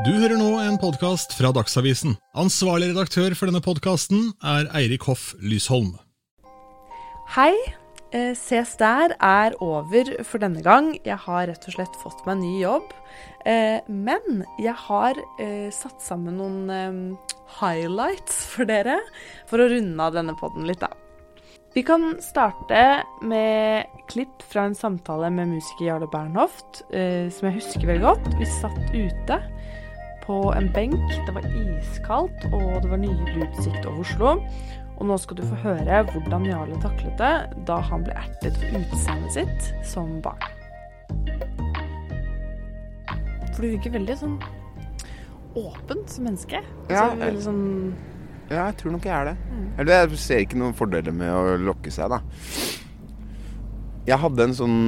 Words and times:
Du 0.00 0.08
hører 0.08 0.38
nå 0.40 0.54
en 0.56 0.78
podkast 0.80 1.34
fra 1.36 1.50
Dagsavisen. 1.52 2.14
Ansvarlig 2.40 2.94
redaktør 2.94 3.34
for 3.36 3.50
denne 3.50 3.60
podkasten 3.60 4.30
er 4.40 4.70
Eirik 4.78 5.04
Hoff 5.04 5.34
Lysholm. 5.44 5.90
Hei. 7.34 7.52
Eh, 8.16 8.32
Ses 8.32 8.72
der 8.80 9.12
er 9.20 9.52
over 9.60 10.08
for 10.24 10.40
denne 10.40 10.64
gang. 10.64 10.94
Jeg 11.04 11.20
har 11.26 11.44
rett 11.50 11.68
og 11.68 11.76
slett 11.76 12.00
fått 12.00 12.24
meg 12.24 12.40
ny 12.40 12.54
jobb. 12.62 12.88
Eh, 13.44 13.84
men 13.92 14.46
jeg 14.64 14.72
har 14.88 15.20
eh, 15.36 15.68
satt 15.68 16.00
sammen 16.00 16.40
noen 16.40 17.12
highlights 17.60 18.46
for 18.48 18.64
dere 18.72 18.96
for 19.50 19.60
å 19.60 19.68
runde 19.74 20.08
av 20.08 20.16
denne 20.16 20.32
podden 20.40 20.64
litt, 20.72 20.80
da. 20.80 20.88
Vi 21.76 21.84
kan 21.84 22.14
starte 22.24 23.02
med 23.24 23.92
klipp 24.08 24.40
fra 24.48 24.70
en 24.70 24.76
samtale 24.76 25.28
med 25.32 25.52
musiker 25.52 25.86
Jarle 25.86 26.08
Bernhoft, 26.12 26.82
som 26.92 27.46
jeg 27.48 27.54
husker 27.56 27.88
veldig 27.88 28.04
godt. 28.04 28.28
Vi 28.36 28.48
satt 28.60 28.92
ute 28.92 29.38
på 30.32 30.52
en 30.56 30.70
benk. 30.72 30.96
Det 31.26 31.34
var 31.36 31.44
iskaldt, 31.52 32.46
og 32.52 32.78
det 32.82 32.88
var 32.90 33.00
nydelig 33.02 33.50
utsikt 33.50 33.84
over 33.84 34.00
Oslo. 34.00 34.30
Og 34.96 35.08
nå 35.08 35.16
skal 35.20 35.38
du 35.40 35.42
få 35.44 35.58
høre 35.64 36.02
hvordan 36.12 36.46
Jarle 36.46 36.78
taklet 36.80 37.18
det 37.20 37.32
da 37.68 37.80
han 37.88 38.04
ble 38.06 38.14
ertet 38.16 38.56
for 38.60 38.78
utseendet 38.78 39.34
sitt 39.36 39.70
som 39.88 40.14
barn. 40.24 40.40
For 43.52 43.64
du 43.64 43.68
virker 43.74 43.92
veldig 43.98 44.16
sånn 44.22 44.38
åpent 45.58 46.08
som 46.08 46.24
menneske. 46.30 46.62
Ja, 46.88 47.10
Så 47.10 47.20
veldig 47.20 47.44
sånn 47.44 47.64
Ja, 48.52 48.66
jeg 48.70 48.76
tror 48.80 48.94
nok 48.94 49.04
jeg 49.08 49.12
er 49.16 49.28
det. 49.32 49.36
Eller 49.82 50.00
jeg 50.06 50.22
ser 50.22 50.44
ikke 50.46 50.60
noen 50.60 50.76
fordeler 50.76 51.12
med 51.16 51.32
å 51.34 51.58
lokke 51.60 51.92
seg, 51.92 52.12
da. 52.12 52.22
Jeg 54.08 54.18
hadde 54.18 54.48
en 54.48 54.56
sånn 54.56 54.78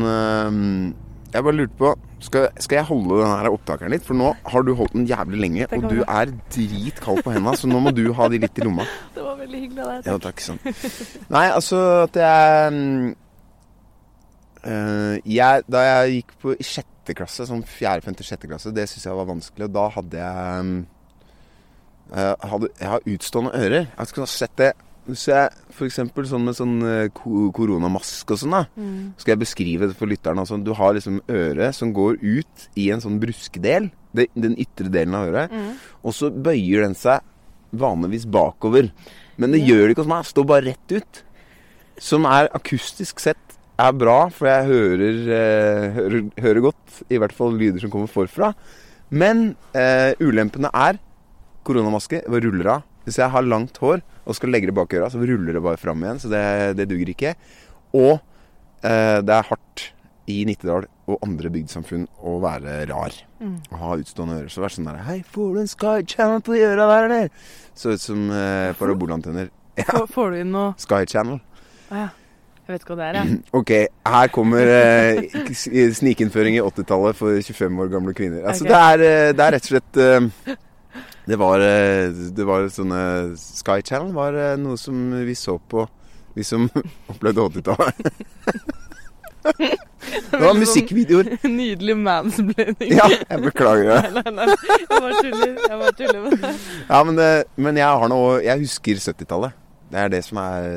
Jeg 1.34 1.44
bare 1.44 1.58
lurte 1.58 1.76
på 1.78 1.92
skal, 2.24 2.46
skal 2.62 2.78
jeg 2.80 2.88
holde 2.88 3.18
den 3.20 3.32
her 3.32 3.50
opptakeren 3.52 3.92
litt? 3.94 4.06
For 4.06 4.16
nå 4.18 4.30
har 4.52 4.64
du 4.66 4.72
holdt 4.78 4.94
den 4.96 5.06
jævlig 5.08 5.40
lenge, 5.42 5.68
og 5.76 5.86
du 5.90 6.00
er 6.02 6.32
dritkald 6.54 7.20
på 7.24 7.34
hendene, 7.34 7.56
så 7.60 7.70
nå 7.70 7.82
må 7.84 7.92
du 7.94 8.06
ha 8.16 8.28
de 8.32 8.40
litt 8.44 8.60
i 8.60 8.64
lomma. 8.66 8.86
Det 9.16 9.24
var 9.24 9.36
veldig 9.40 9.60
hyggelig 9.60 9.84
av 9.84 9.92
deg. 9.92 10.08
Ja, 10.08 10.16
takk. 10.24 10.42
Sånn. 10.44 10.60
Nei, 11.34 11.44
altså 11.50 11.82
at 12.04 12.18
jeg 12.20 12.80
eh, 14.64 15.14
jeg, 15.36 15.68
Da 15.70 15.84
jeg 15.88 16.18
gikk 16.18 16.34
på 16.42 16.56
i 16.56 16.66
sjette 16.66 17.16
klasse, 17.16 17.46
sånn 17.48 17.64
fjerde, 17.68 18.06
femte, 18.06 18.26
sjette 18.26 18.50
klasse, 18.50 18.72
det 18.74 18.88
syns 18.90 19.06
jeg 19.08 19.20
var 19.20 19.28
vanskelig. 19.28 19.68
Og 19.68 19.76
da 19.76 19.86
hadde 19.98 20.24
jeg 20.24 20.72
eh, 22.14 22.48
hadde, 22.54 22.72
Jeg 22.80 22.92
har 22.96 23.08
utstående 23.14 23.54
ører. 23.60 23.88
Jeg 23.92 24.10
skulle 24.12 24.28
ha 24.28 24.34
sett 24.38 24.58
det 24.60 24.72
Hvis 25.04 25.26
jeg 25.28 25.50
f.eks. 25.74 25.98
sånn 26.30 26.46
med 26.46 26.56
sånn 26.56 26.78
eh, 26.88 27.10
koronamaske 27.12 28.32
og 28.32 28.40
sånn, 28.40 28.54
da. 28.56 28.62
Mm. 28.80 29.12
Skal 29.20 29.34
jeg 29.34 29.42
beskrive 29.42 29.88
det 29.90 29.98
for 29.98 30.08
lytterne. 30.08 30.40
Altså, 30.40 30.56
du 30.56 30.72
har 30.78 30.96
liksom 30.96 31.20
øret 31.28 31.76
som 31.76 31.92
går 31.96 32.16
ut 32.22 32.66
i 32.80 32.88
en 32.94 33.04
sånn 33.04 33.18
bruskedel. 33.20 33.90
Den 34.14 34.56
ytre 34.62 34.88
delen 34.88 35.16
av 35.18 35.28
øret. 35.28 35.52
Mm. 35.52 35.74
Og 36.06 36.16
så 36.16 36.30
bøyer 36.32 36.86
den 36.86 36.96
seg 36.96 37.24
vanligvis 37.74 38.24
bakover. 38.30 38.88
Men 39.36 39.52
det 39.52 39.64
gjør 39.64 39.84
det 39.84 39.94
ikke 39.94 40.04
hos 40.06 40.12
meg. 40.14 40.30
Står 40.30 40.48
bare 40.48 40.68
rett 40.70 40.96
ut. 40.96 41.22
Som 42.00 42.26
er 42.30 42.48
akustisk 42.56 43.20
sett 43.22 43.58
er 43.80 43.94
bra, 43.98 44.28
for 44.30 44.46
jeg 44.46 44.68
hører, 44.70 45.20
eh, 45.34 45.86
hører, 45.98 46.24
hører 46.40 46.64
godt. 46.70 47.02
I 47.10 47.18
hvert 47.18 47.34
fall 47.34 47.56
lyder 47.58 47.82
som 47.82 47.92
kommer 47.92 48.10
forfra. 48.10 48.54
Men 49.10 49.56
eh, 49.76 50.14
ulempene 50.22 50.70
er 50.72 50.98
koronamaske. 51.66 52.24
Ruller 52.30 52.72
av. 52.78 52.90
Hvis 53.04 53.18
jeg 53.20 53.30
har 53.32 53.44
langt 53.46 53.78
hår 53.82 54.02
og 54.24 54.36
skal 54.36 54.52
legge 54.54 54.70
det 54.70 54.76
bak 54.76 54.94
øra, 54.96 55.10
så 55.12 55.20
ruller 55.20 55.56
det 55.56 55.64
bare 55.64 55.80
fram 55.80 56.02
igjen. 56.04 56.22
Så 56.22 56.30
det, 56.32 56.44
det 56.78 56.88
duger 56.90 57.12
ikke. 57.12 57.34
Og 57.94 58.14
eh, 58.16 59.20
det 59.20 59.36
er 59.36 59.50
hardt 59.50 59.90
i 60.30 60.40
Nittedal 60.48 60.86
og 61.10 61.20
andre 61.24 61.50
bygdesamfunn 61.52 62.06
å 62.24 62.38
være 62.42 62.78
rar. 62.88 63.16
Mm. 63.42 63.58
Å 63.68 63.80
ha 63.82 63.96
utstående 64.00 64.40
ører. 64.40 64.52
Så 64.52 64.64
er 64.64 64.72
sånn 64.72 64.88
der 64.88 65.02
Hei, 65.04 65.20
får 65.34 65.52
du 65.52 65.62
en 65.62 65.70
Sky 65.70 65.96
Channel 66.08 66.44
på 66.44 66.56
de 66.56 66.64
øra 66.70 66.88
der, 66.88 67.08
eller? 67.10 67.48
Så 67.76 67.94
ut 67.94 68.04
som 68.04 68.28
eh, 68.32 68.72
parabolantenner. 68.80 69.52
Ja, 69.74 69.88
Får, 69.88 70.04
får 70.14 70.28
du 70.30 70.36
inn 70.38 70.52
noe 70.54 70.68
Sky 70.78 71.02
Channel. 71.10 71.40
Ah, 71.90 72.04
ja. 72.04 72.10
Jeg 72.64 72.72
vet 72.72 72.84
ikke 72.84 72.94
hva 72.94 73.00
det 73.00 73.06
er, 73.08 73.16
jeg. 73.18 73.38
Ok, 73.58 73.72
her 74.14 74.30
kommer 74.32 74.70
eh, 74.72 75.90
snikinnføring 75.98 76.56
i 76.56 76.62
80-tallet 76.64 77.18
for 77.18 77.36
25 77.36 77.82
år 77.82 77.90
gamle 77.92 78.14
kvinner. 78.16 78.46
Altså, 78.46 78.64
okay. 78.64 78.72
det, 78.72 78.84
er, 78.86 79.26
eh, 79.26 79.32
det 79.34 79.44
er 79.44 79.56
rett 79.56 79.66
og 79.66 79.74
slett 79.74 80.00
eh, 80.00 80.54
det 81.26 81.36
var, 81.40 81.60
eh, 81.64 82.10
det 82.36 82.44
var 82.48 82.66
sånne 82.72 83.00
Sky 83.40 83.80
Channel 83.86 84.12
var 84.16 84.36
eh, 84.36 84.56
noe 84.60 84.76
som 84.80 84.98
vi 85.24 85.34
så 85.38 85.56
på, 85.58 85.86
vi 86.36 86.44
som 86.44 86.66
opplevde 87.12 87.40
80-tallet. 87.48 87.94
Det 90.30 90.38
var 90.40 90.54
musikkvideoer. 90.56 91.28
Nydelig 91.48 91.94
mansplaining. 91.96 92.90
Ja, 92.92 93.06
jeg 93.08 93.40
beklager 93.44 93.88
det. 93.88 94.10
Nei, 94.14 94.22
nei, 94.36 94.46
nei. 94.46 94.56
Jeg 94.78 94.88
bare 94.90 95.20
tuller. 95.20 95.54
Jeg 95.64 95.78
bare 95.80 95.92
tuller 95.98 96.20
med 96.24 96.36
det. 96.44 96.50
Ja, 96.90 96.98
men, 97.08 97.16
det- 97.18 97.44
men 97.66 97.80
jeg 97.80 98.00
har 98.02 98.08
noe 98.12 98.36
Jeg 98.44 98.60
husker 98.62 99.00
70-tallet. 99.00 99.56
Det 99.90 100.00
er 100.04 100.12
det 100.12 100.20
som 100.26 100.38
er 100.42 100.68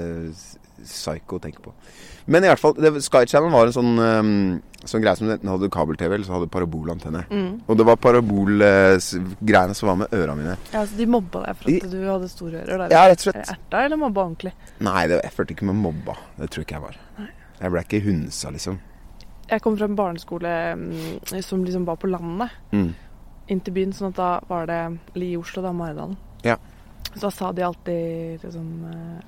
psycho 0.87 1.37
å 1.37 1.43
tenke 1.43 1.61
på. 1.63 1.73
Men 2.27 2.43
i 2.43 2.49
hvert 2.51 2.59
fall, 2.59 2.73
det, 2.75 2.91
Sky 3.05 3.25
Channel 3.29 3.51
var 3.53 3.69
en 3.69 3.75
sånn, 3.75 3.93
um, 3.99 4.31
sånn 4.83 5.03
greie 5.03 5.15
som 5.15 5.29
enten 5.31 5.47
hadde 5.51 5.69
kabel-TV 5.71 6.15
eller 6.17 6.27
så 6.27 6.35
hadde 6.37 6.49
parabolantenne. 6.51 7.21
Mm. 7.31 7.61
Og 7.67 7.77
det 7.79 7.85
var 7.87 7.99
parabolgreiene 8.03 9.73
som 9.77 9.87
var 9.91 9.95
med 10.01 10.13
øra 10.13 10.35
mine. 10.35 10.57
Ja, 10.73 10.85
Så 10.85 10.97
de 10.97 11.05
mobba 11.07 11.45
deg 11.45 11.57
for 11.61 11.71
at 11.71 11.87
du 11.91 11.97
hadde 12.07 12.29
store 12.31 12.63
ører? 12.65 12.91
Ja, 12.91 13.05
rett 13.07 13.21
og 13.23 13.29
slett. 13.29 13.49
Erta 13.55 13.83
eller 13.85 13.99
mobba 14.01 14.25
ordentlig? 14.25 14.53
Nei, 14.83 15.07
det, 15.07 15.21
jeg 15.23 15.35
følte 15.37 15.55
ikke 15.55 15.69
med 15.71 15.79
mobba. 15.81 16.17
Det 16.37 16.49
tror 16.51 16.65
ikke 16.67 16.77
jeg 16.77 16.85
var. 16.87 16.99
Jeg 17.61 17.73
ble 17.73 17.83
ikke 17.87 18.03
hunsa, 18.05 18.51
liksom. 18.53 18.79
Jeg 19.47 19.63
kom 19.63 19.77
fra 19.79 19.87
en 19.87 19.95
barneskole 19.95 20.53
mm, 20.75 21.41
som 21.45 21.63
liksom 21.63 21.85
var 21.87 21.95
på 22.01 22.09
landet, 22.11 22.51
Mm. 22.75 22.89
inn 23.47 23.61
til 23.63 23.73
byen. 23.73 23.93
Sånn 23.95 24.09
at 24.11 24.17
da 24.19 24.39
var 24.49 24.65
det 24.67 24.81
Li 25.15 25.31
I 25.33 25.37
Oslo, 25.39 25.61
da, 25.63 25.71
Maridalen. 25.71 26.17
Ja. 26.43 26.57
Så 27.17 27.23
da 27.25 27.29
sa 27.33 27.47
de 27.51 27.63
alltid 27.65 28.43
liksom 28.43 28.65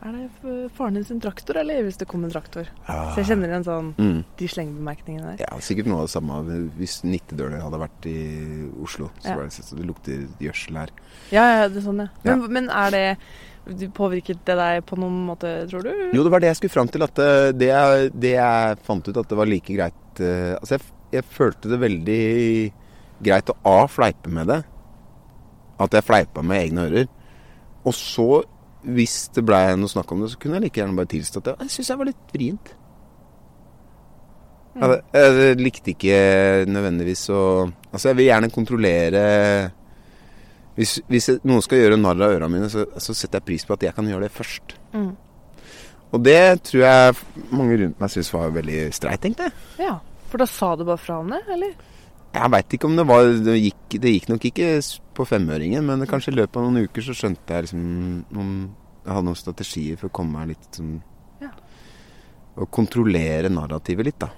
Er 0.05 0.11
det 0.13 0.69
faren 0.77 0.93
din 0.99 1.03
sin 1.07 1.19
traktor, 1.23 1.57
eller 1.57 1.81
hvis 1.87 1.97
det 1.97 2.05
kom 2.07 2.23
en 2.27 2.29
traktor? 2.31 2.67
Så 2.85 3.15
jeg 3.23 3.25
kjenner 3.31 3.49
igjen 3.49 3.65
sånn 3.65 3.87
Mm. 3.97 4.23
de 4.37 4.47
slengbemerkningene 4.47 5.31
der. 5.37 5.45
Ja, 5.47 5.57
sikkert 5.59 5.87
noe 5.89 6.03
av 6.03 6.07
det 6.07 6.13
samme 6.13 6.39
hvis 6.77 6.99
Nittedøler 7.03 7.61
hadde 7.65 7.79
vært 7.81 8.05
i 8.05 8.69
Oslo. 8.83 9.09
Så 9.19 9.29
Ja. 9.31 9.35
var 9.35 9.43
det 9.49 9.53
så 9.57 9.75
det 9.75 9.85
lukter 9.89 10.27
gjødsel 10.39 10.77
her. 10.77 10.89
Ja, 11.31 11.43
ja, 11.63 11.67
det 11.67 11.77
er 11.77 11.81
sånn, 11.89 11.99
ja. 12.05 12.07
Ja. 12.23 12.35
Men, 12.35 12.53
men 12.53 12.69
er 12.69 12.91
det 12.91 13.17
Påvirket 13.93 14.39
det 14.45 14.55
deg 14.57 14.85
på 14.87 14.97
noen 14.97 15.27
måte, 15.27 15.67
tror 15.69 15.83
du? 15.83 15.89
Jo, 16.13 16.23
det 16.23 16.31
var 16.31 16.39
det 16.39 16.47
jeg 16.49 16.55
skulle 16.57 16.73
fram 16.73 16.87
til. 16.89 17.03
At 17.03 17.19
eh, 17.19 17.51
det, 17.51 17.67
jeg- 17.69 18.11
det 18.19 18.31
jeg 18.33 18.77
fant 18.81 19.07
ut, 19.07 19.17
at 19.17 19.27
det 19.29 19.37
var 19.37 19.45
like 19.45 19.67
greit 19.75 20.19
eh, 20.19 20.55
Altså, 20.57 20.77
jeg, 20.79 20.81
jeg 21.11 21.23
følte 21.25 21.69
det 21.69 21.79
veldig 21.79 22.73
greit 23.21 23.45
å 23.51 23.55
A. 23.65 23.85
fleipe 23.87 24.27
med 24.27 24.47
det. 24.47 24.63
At 25.79 25.91
jeg 25.91 26.03
fleipa 26.03 26.41
med 26.43 26.57
egne 26.71 26.89
ører. 26.89 27.07
Og 27.87 27.93
så, 27.95 28.43
hvis 28.83 29.29
det 29.35 29.45
blei 29.47 29.63
noe 29.79 29.87
snakk 29.91 30.11
om 30.11 30.21
det, 30.23 30.31
så 30.33 30.39
kunne 30.41 30.57
jeg 30.59 30.67
like 30.67 30.81
gjerne 30.81 30.95
bare 30.97 31.09
tilstå 31.13 31.41
at 31.43 31.51
jeg, 31.53 31.59
jeg 31.65 31.69
syns 31.77 31.89
jeg 31.93 31.99
var 32.01 32.09
litt 32.09 32.33
vrient. 32.33 32.73
Mm. 34.75 34.83
Jeg, 34.83 34.99
jeg 35.17 35.55
likte 35.59 35.91
ikke 35.95 36.17
nødvendigvis 36.69 37.23
å 37.33 37.39
Altså, 37.89 38.11
jeg 38.11 38.17
vil 38.19 38.27
gjerne 38.29 38.51
kontrollere 38.53 39.23
Hvis, 40.77 40.99
hvis 41.09 41.25
jeg- 41.31 41.41
noen 41.43 41.63
skal 41.65 41.81
gjøre 41.81 41.97
narr 41.99 42.21
av 42.21 42.35
ørene 42.37 42.51
mine, 42.53 42.69
så, 42.71 42.85
så 43.01 43.15
setter 43.17 43.39
jeg 43.41 43.47
pris 43.49 43.65
på 43.65 43.73
at 43.75 43.81
jeg 43.83 43.95
kan 43.97 44.05
gjøre 44.07 44.27
det 44.27 44.31
først. 44.31 44.75
Mm. 44.93 45.09
Og 46.13 46.21
det 46.23 46.37
tror 46.63 46.85
jeg 46.85 47.17
mange 47.51 47.75
rundt 47.81 47.99
meg 47.99 48.09
syntes 48.13 48.29
var 48.31 48.53
veldig 48.55 48.85
streit, 48.95 49.25
egentlig. 49.27 49.49
Ja, 49.81 49.97
for 50.31 50.37
da 50.39 50.47
sa 50.47 50.69
du 50.79 50.85
bare 50.87 51.01
fra 51.01 51.17
om 51.19 51.33
det, 51.33 51.41
eller? 51.51 51.73
Jeg 52.37 52.51
veit 52.53 52.77
ikke 52.77 52.87
om 52.87 52.95
det 52.95 53.05
var 53.09 53.27
det 53.49 53.57
gikk, 53.59 53.97
det 53.99 54.13
gikk 54.15 54.29
nok 54.31 54.47
ikke 54.53 54.69
på 55.19 55.27
femøringen, 55.27 55.83
men 55.83 56.07
kanskje 56.07 56.31
i 56.31 56.37
løpet 56.37 56.59
av 56.59 56.65
noen 56.65 56.87
uker 56.87 57.03
så 57.03 57.15
skjønte 57.17 57.55
jeg 57.55 57.67
liksom 57.67 57.83
noen 58.35 58.53
Jeg 58.99 59.15
hadde 59.15 59.25
noen 59.25 59.39
strategier 59.39 59.97
for 59.97 60.09
å 60.09 60.13
komme 60.13 60.37
meg 60.37 60.51
litt 60.53 60.75
sånn 60.77 60.99
Ja. 61.41 61.49
Å 62.59 62.67
kontrollere 62.67 63.49
narrativet 63.49 64.05
litt, 64.05 64.19
da. 64.19 64.29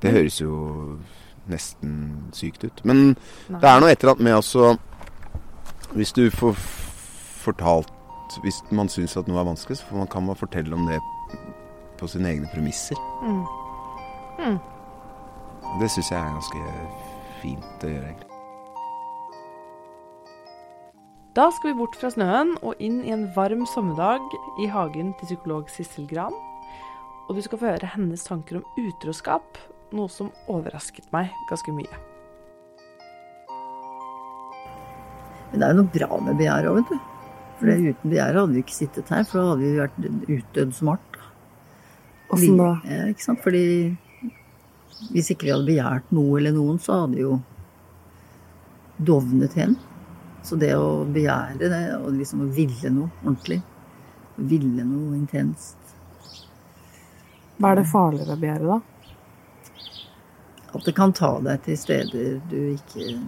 Det 0.00 0.12
høres 0.14 0.38
jo 0.40 0.52
nesten 1.50 2.30
sykt 2.32 2.64
ut. 2.64 2.84
Men 2.84 3.16
Nei. 3.50 3.58
det 3.60 3.68
er 3.68 3.82
noe 3.82 3.90
et 3.90 4.02
eller 4.02 4.14
annet 4.14 4.26
med 4.28 4.38
også 4.38 4.76
Hvis 5.98 6.12
du 6.14 6.30
får 6.30 6.54
fortalt 7.42 7.90
Hvis 8.44 8.62
man 8.70 8.88
syns 8.88 9.16
at 9.18 9.28
noe 9.28 9.42
er 9.42 9.48
vanskelig, 9.50 9.80
så 9.80 9.90
får 9.90 10.02
man, 10.04 10.10
kan 10.10 10.26
man 10.26 10.38
fortelle 10.38 10.74
om 10.74 10.86
det 10.86 11.00
på 11.98 12.08
sine 12.08 12.30
egne 12.30 12.48
premisser. 12.54 12.96
Mm. 13.20 13.42
Mm. 14.38 14.58
Det 15.82 15.90
syns 15.90 16.12
jeg 16.14 16.20
er 16.20 16.36
ganske 16.38 16.62
fint 17.42 17.84
å 17.84 17.90
gjøre, 17.90 18.06
egentlig. 18.06 18.29
Da 21.30 21.44
skal 21.54 21.70
vi 21.70 21.78
bort 21.78 21.94
fra 21.94 22.08
snøen 22.10 22.56
og 22.58 22.80
inn 22.82 23.04
i 23.06 23.12
en 23.14 23.28
varm 23.36 23.60
sommerdag 23.70 24.24
i 24.58 24.66
hagen 24.66 25.12
til 25.20 25.28
psykolog 25.28 25.68
Sissel 25.70 26.08
Gran. 26.10 26.34
Og 27.28 27.36
du 27.36 27.42
skal 27.44 27.60
få 27.60 27.68
høre 27.68 27.90
hennes 27.92 28.24
tanker 28.26 28.58
om 28.58 28.80
utroskap, 28.82 29.60
noe 29.94 30.10
som 30.10 30.32
overrasket 30.50 31.06
meg 31.14 31.30
ganske 31.46 31.70
mye. 31.76 32.00
Men 35.52 35.62
det 35.62 35.68
er 35.68 35.70
jo 35.70 35.78
noe 35.84 35.92
bra 35.94 36.18
med 36.18 36.40
begjæret 36.40 36.70
òg, 36.72 36.80
vet 36.80 36.90
du. 36.90 36.98
For 37.60 37.70
uten 37.70 38.10
begjæret 38.10 38.38
hadde 38.40 38.56
vi 38.56 38.64
ikke 38.64 38.78
sittet 38.80 39.12
her, 39.14 39.22
for 39.28 39.38
da 39.38 39.44
hadde 39.52 39.62
vi 39.62 39.70
vært 39.78 40.34
utdødd 40.34 40.74
smart. 40.80 41.20
Åssen 42.34 42.58
da? 42.58 42.72
Ja, 42.90 43.04
ikke 43.12 43.26
sant? 43.28 43.44
Fordi 43.44 43.62
hvis 45.14 45.30
ikke 45.30 45.46
vi 45.46 45.54
hadde 45.54 45.70
begjært 45.70 46.10
noe 46.10 46.42
eller 46.42 46.58
noen, 46.58 46.82
så 46.82 47.04
hadde 47.04 47.20
vi 47.20 47.22
jo 47.22 47.38
dovnet 48.98 49.54
hen. 49.62 49.78
Så 50.42 50.56
det 50.56 50.72
å 50.76 51.04
begjære 51.04 51.68
det, 51.68 51.82
og 52.00 52.14
liksom 52.16 52.46
å 52.46 52.52
ville 52.54 52.90
noe 52.94 53.10
ordentlig, 53.22 53.60
ville 54.40 54.84
noe 54.88 55.18
intenst 55.18 55.76
Hva 57.60 57.74
er 57.74 57.80
det 57.82 57.90
farligere 57.90 58.36
å 58.36 58.40
begjære, 58.40 58.70
da? 58.70 58.80
At 60.70 60.86
det 60.86 60.94
kan 60.96 61.12
ta 61.12 61.34
deg 61.44 61.64
til 61.66 61.76
steder 61.76 62.38
du 62.48 62.58
ikke 62.72 63.18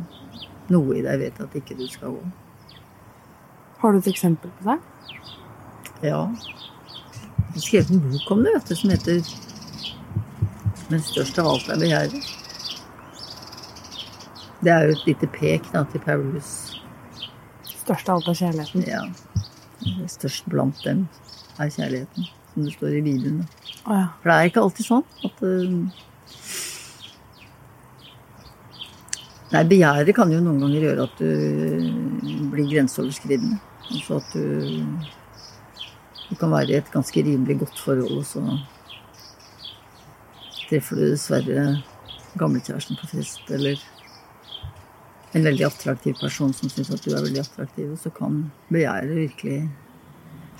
Noe 0.72 0.96
i 0.96 1.02
deg 1.04 1.18
vet 1.20 1.40
at 1.42 1.54
ikke 1.58 1.74
du 1.76 1.82
skal 1.90 2.14
gå. 2.14 2.20
Har 3.82 3.92
du 3.92 3.98
et 3.98 4.08
eksempel 4.12 4.52
på 4.60 4.68
det? 4.70 4.76
Ja. 6.06 6.20
Jeg 6.30 7.56
har 7.56 7.64
skrevet 7.64 7.90
en 7.90 8.04
bok 8.04 8.30
om 8.30 8.44
det, 8.46 8.52
vet 8.54 8.70
du, 8.70 8.74
som 8.78 8.90
heter 8.90 9.20
'Men 10.88 11.00
størst 11.00 11.38
av 11.38 11.46
alt 11.46 11.68
er 11.68 11.82
begjæret'. 11.82 12.30
Det 14.62 14.70
er 14.72 14.86
jo 14.86 14.92
et 14.92 15.06
lite 15.06 15.26
pek 15.26 15.72
da, 15.72 15.84
til 15.84 16.00
Paulus. 16.00 16.71
Størst 17.82 18.08
av 18.08 18.20
alt 18.20 18.30
er 18.30 18.38
kjærligheten. 18.38 18.84
Ja. 18.86 19.02
Størst 20.10 20.46
blant 20.50 20.78
dem 20.86 21.06
er 21.58 21.70
kjærligheten, 21.72 22.28
som 22.52 22.66
det 22.66 22.74
står 22.76 22.96
i 22.98 23.02
Bibelen. 23.02 23.42
Å 23.82 23.98
ja. 23.98 24.06
For 24.22 24.30
det 24.30 24.36
er 24.36 24.50
ikke 24.50 24.62
alltid 24.62 24.86
sånn 24.86 25.06
at 25.26 25.44
eh, 25.48 25.76
Nei, 29.52 29.66
begjæret 29.68 30.14
kan 30.16 30.30
jo 30.32 30.38
noen 30.40 30.62
ganger 30.62 30.84
gjøre 30.86 31.04
at 31.04 31.18
du 31.20 32.46
blir 32.54 32.70
grenseoverskridende. 32.70 33.58
Altså 33.90 34.22
at 34.22 34.30
du 34.32 34.86
Du 36.30 36.36
kan 36.40 36.48
være 36.48 36.70
i 36.72 36.76
et 36.78 36.88
ganske 36.88 37.20
rimelig 37.20 37.58
godt 37.60 37.80
forhold, 37.82 38.14
og 38.16 38.24
så 38.24 38.40
treffer 40.70 40.96
du 40.96 41.02
dessverre 41.10 41.64
gamlekjæresten 42.40 42.96
på 42.96 43.10
fest, 43.10 43.42
eller 43.52 43.76
en 45.32 45.44
veldig 45.44 45.64
attraktiv 45.64 46.18
person 46.20 46.52
som 46.52 46.68
syns 46.68 46.90
at 46.92 47.04
du 47.04 47.14
er 47.14 47.24
veldig 47.24 47.40
attraktiv, 47.40 47.92
og 47.94 48.00
så 48.00 48.12
kan 48.12 48.44
begjæret 48.72 49.16
virkelig 49.16 49.62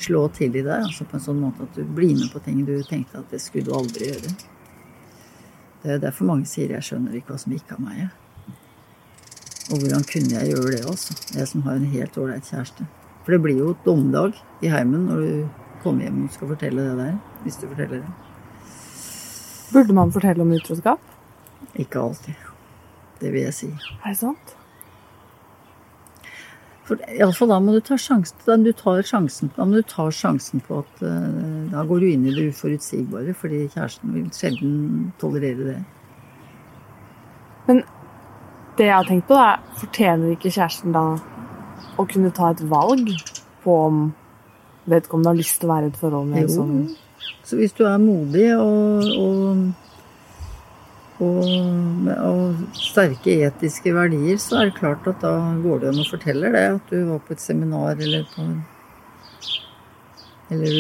slå 0.01 0.25
til 0.33 0.57
i 0.57 0.65
deg, 0.65 0.87
altså 0.87 1.05
på 1.05 1.19
en 1.19 1.25
sånn 1.27 1.43
måte 1.43 1.67
at 1.67 1.77
du 1.77 1.85
blir 1.85 2.15
med 2.17 2.33
på 2.33 2.41
ting 2.45 2.65
du 2.65 2.75
tenkte 2.89 3.21
at 3.21 3.31
det 3.31 3.43
skulle 3.43 3.69
du 3.69 3.77
aldri 3.77 4.09
gjøre. 4.09 4.33
Det 5.83 5.97
er 5.97 5.99
derfor 5.99 6.25
mange 6.31 6.47
sier 6.47 6.71
'jeg 6.71 6.83
skjønner 6.83 7.15
ikke 7.15 7.33
hva 7.33 7.39
som 7.39 7.53
gikk 7.53 7.73
av 7.73 7.81
meg'. 7.81 8.11
Og 9.71 9.79
hvordan 9.79 10.05
kunne 10.05 10.31
jeg 10.31 10.55
gjøre 10.55 10.71
det 10.77 10.85
også? 10.85 11.39
Jeg 11.39 11.49
som 11.49 11.63
har 11.63 11.75
en 11.75 11.85
helt 11.85 12.19
ålreit 12.19 12.45
kjæreste. 12.45 12.87
For 13.25 13.33
det 13.33 13.43
blir 13.43 13.59
jo 13.59 13.77
dommedag 13.85 14.35
i 14.63 14.69
heimen 14.69 15.07
når 15.07 15.21
du 15.21 15.49
kommer 15.83 16.03
hjem 16.03 16.25
og 16.25 16.33
skal 16.33 16.49
fortelle 16.49 16.89
det 16.89 16.99
der. 16.99 17.19
Hvis 17.43 17.57
du 17.57 17.69
forteller 17.69 18.01
det. 18.01 18.13
Burde 19.73 19.93
man 19.93 20.13
fortelle 20.13 20.43
om 20.43 20.53
utroskap? 20.53 21.01
Ikke 21.75 22.01
alltid. 22.01 22.35
Det 23.21 23.33
vil 23.33 23.43
jeg 23.43 23.55
si. 23.55 23.71
Er 24.05 24.09
det 24.09 24.19
sant? 24.19 24.57
For 26.89 26.99
iallfall 27.15 27.53
da 27.53 27.61
må 27.63 27.77
du 27.77 27.81
ta 27.85 27.97
sjansen, 28.01 28.39
da 28.47 28.57
du 28.59 28.73
tar 28.75 29.05
sjansen, 29.07 29.53
da 29.55 29.67
må 29.69 29.79
du 29.79 29.87
ta 29.87 30.09
sjansen 30.11 30.63
på 30.67 30.81
at 30.83 31.03
eh, 31.07 31.27
da 31.71 31.85
går 31.87 32.03
du 32.03 32.09
inn 32.09 32.25
i 32.27 32.35
det 32.35 32.49
uforutsigbare, 32.51 33.35
fordi 33.39 33.69
kjæresten 33.71 34.17
vil 34.17 34.31
sjelden 34.35 35.13
tolerere 35.23 35.69
det. 35.69 35.77
Men 37.69 37.85
det 38.79 38.89
jeg 38.89 38.97
har 38.97 39.07
tenkt 39.07 39.29
på, 39.29 39.39
er 39.39 39.63
fortjener 39.79 40.35
ikke 40.35 40.51
kjæresten 40.51 40.97
da 40.97 41.05
å 42.01 42.09
kunne 42.09 42.33
ta 42.35 42.51
et 42.51 42.65
valg 42.67 43.13
på 43.63 43.79
om 43.87 44.03
vedkommende 44.91 45.31
har 45.31 45.39
lyst 45.39 45.61
til 45.61 45.71
å 45.71 45.75
være 45.77 45.89
i 45.89 45.93
et 45.93 46.01
forhold 46.01 46.31
med 46.33 46.43
en 46.43 46.53
sånn 46.57 46.77
Så 47.47 47.59
hvis 47.61 47.75
du 47.79 47.85
er 47.87 48.01
modig 48.03 48.49
og, 48.57 49.07
og, 49.23 49.63
og, 51.21 52.09
og 52.09 52.63
sterke 52.77 53.35
etiske 53.47 53.93
verdier, 53.95 54.39
så 54.41 54.61
er 54.61 54.71
det 54.71 54.79
klart 54.79 55.07
at 55.11 55.21
da 55.23 55.33
går 55.63 55.83
det 55.83 55.91
an 55.93 56.01
å 56.03 56.09
fortelle 56.09 56.53
det. 56.55 56.65
At 56.79 56.93
du 56.93 57.05
var 57.11 57.21
på 57.27 57.35
et 57.37 57.43
seminar 57.45 58.01
eller 58.01 58.25
på 58.33 58.47
Eller 60.53 60.73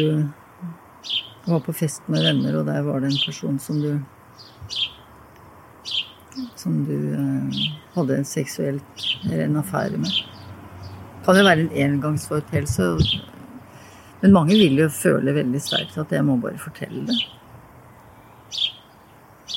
du 1.44 1.50
var 1.50 1.60
på 1.64 1.72
fest 1.72 2.08
med 2.12 2.22
venner, 2.22 2.58
og 2.60 2.66
der 2.66 2.82
var 2.86 3.00
det 3.00 3.12
en 3.12 3.24
person 3.26 3.58
som 3.58 3.80
du 3.82 4.00
Som 6.56 6.84
du 6.86 6.96
eh, 7.12 7.62
hadde 7.94 8.16
en 8.16 8.24
seksuelt 8.24 9.02
eller 9.24 9.44
en 9.44 9.58
affære 9.60 9.98
med. 10.00 10.14
Kan 11.26 11.36
jo 11.36 11.44
være 11.44 11.66
en 11.66 11.76
engangsforeteelse. 11.84 12.86
Men 14.22 14.32
mange 14.32 14.56
vil 14.56 14.80
jo 14.80 14.88
føle 14.88 15.34
veldig 15.36 15.60
sterkt 15.60 15.98
at 16.00 16.14
jeg 16.14 16.24
må 16.24 16.38
bare 16.40 16.58
fortelle 16.62 17.04
det. 17.10 17.18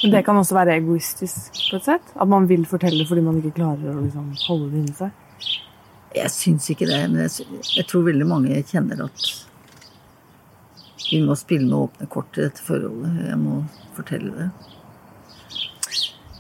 Men 0.06 0.12
det 0.14 0.22
kan 0.28 0.38
også 0.38 0.54
være 0.54 0.76
egoistisk 0.78 1.56
på 1.72 1.80
et 1.80 1.88
sett? 1.88 2.12
At 2.14 2.30
man 2.30 2.46
vil 2.46 2.68
fortelle 2.70 3.08
fordi 3.10 3.24
man 3.26 3.40
ikke 3.40 3.56
klarer 3.58 3.90
å 3.90 4.04
liksom 4.04 4.28
holde 4.46 4.68
det 4.70 4.82
inni 4.84 4.94
seg? 4.94 5.48
Jeg 6.16 6.32
syns 6.32 6.68
ikke 6.70 6.86
det, 6.86 7.00
men 7.10 7.24
jeg, 7.26 7.48
jeg 7.74 7.88
tror 7.90 8.06
veldig 8.06 8.28
mange 8.30 8.60
kjenner 8.70 9.02
at 9.08 9.26
vi 11.10 11.24
må 11.26 11.34
spille 11.38 11.66
med 11.66 11.80
åpne 11.80 12.08
kort 12.14 12.38
i 12.38 12.46
dette 12.46 12.62
forholdet. 12.66 13.18
Jeg 13.32 13.40
må 13.42 13.58
fortelle 13.98 14.30
det. 14.38 14.48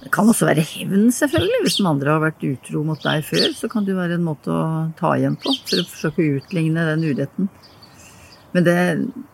Det 0.06 0.13
kan 0.13 0.29
også 0.29 0.45
være 0.45 0.62
hevn, 0.62 1.09
selvfølgelig. 1.09 1.63
Hvis 1.65 1.79
den 1.79 1.89
andre 1.89 2.13
har 2.13 2.21
vært 2.21 2.45
utro 2.45 2.85
mot 2.85 3.01
deg 3.01 3.25
før, 3.25 3.50
så 3.57 3.69
kan 3.73 3.89
det 3.89 3.97
være 3.97 4.19
en 4.19 4.27
måte 4.29 4.53
å 4.53 4.65
ta 5.00 5.15
igjen 5.17 5.41
på 5.41 5.57
for 5.57 5.81
å 5.81 5.89
forsøke 5.89 6.21
å 6.21 6.38
utligne 6.38 6.85
den 6.91 7.07
uretten. 7.09 7.50
Men 8.56 8.63
det, 8.63 8.75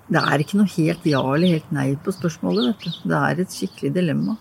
det 0.09 0.21
er 0.21 0.41
ikke 0.41 0.57
noe 0.57 0.71
helt 0.73 1.03
ja 1.05 1.21
eller 1.21 1.59
helt 1.59 1.73
nei 1.75 1.91
på 2.01 2.13
spørsmålet, 2.15 2.71
vet 2.71 2.87
du. 2.87 3.09
Det 3.11 3.19
er 3.19 3.41
et 3.43 3.53
skikkelig 3.53 3.91
dilemma. 3.99 4.33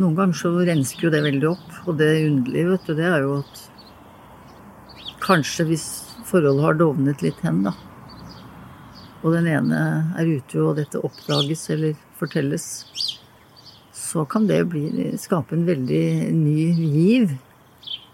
Noen 0.00 0.16
ganger 0.16 0.38
så 0.38 0.52
rensker 0.64 1.06
jo 1.06 1.12
det 1.12 1.20
veldig 1.26 1.50
opp, 1.52 1.74
og 1.84 1.98
det 2.00 2.08
underlige, 2.24 2.70
vet 2.72 2.88
du, 2.88 2.94
det 2.98 3.08
er 3.10 3.26
jo 3.26 3.38
at 3.42 3.64
Kanskje 5.24 5.64
hvis 5.64 5.84
forholdet 6.28 6.64
har 6.66 6.74
dovnet 6.76 7.22
litt 7.24 7.38
hen, 7.40 7.62
da. 7.64 7.70
Og 9.24 9.32
den 9.32 9.46
ene 9.48 9.78
er 10.20 10.28
ute, 10.28 10.58
og 10.60 10.74
dette 10.76 11.00
oppdages 11.00 11.62
eller 11.72 11.94
fortelles. 12.18 12.66
Så 13.96 14.26
kan 14.28 14.44
det 14.50 14.58
bli, 14.68 14.84
skape 15.20 15.56
en 15.56 15.64
veldig 15.64 16.04
ny 16.36 16.66
giv 16.76 17.32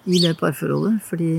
i 0.06 0.20
det 0.22 0.36
parforholdet. 0.38 1.00
Fordi 1.08 1.32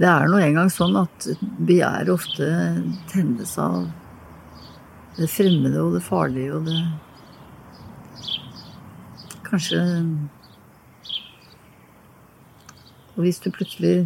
det 0.00 0.08
er 0.08 0.28
nå 0.30 0.40
engang 0.40 0.70
sånn 0.72 0.96
at 1.02 1.26
begjæret 1.60 2.12
ofte 2.12 2.48
tennes 3.12 3.56
av 3.60 3.84
det 5.18 5.28
fremmede 5.28 5.82
og 5.82 5.98
det 5.98 6.04
farlige 6.06 6.58
og 6.58 6.70
det 6.70 6.82
Kanskje 9.52 9.82
og 13.12 13.26
hvis 13.26 13.42
du 13.44 13.50
plutselig 13.52 13.96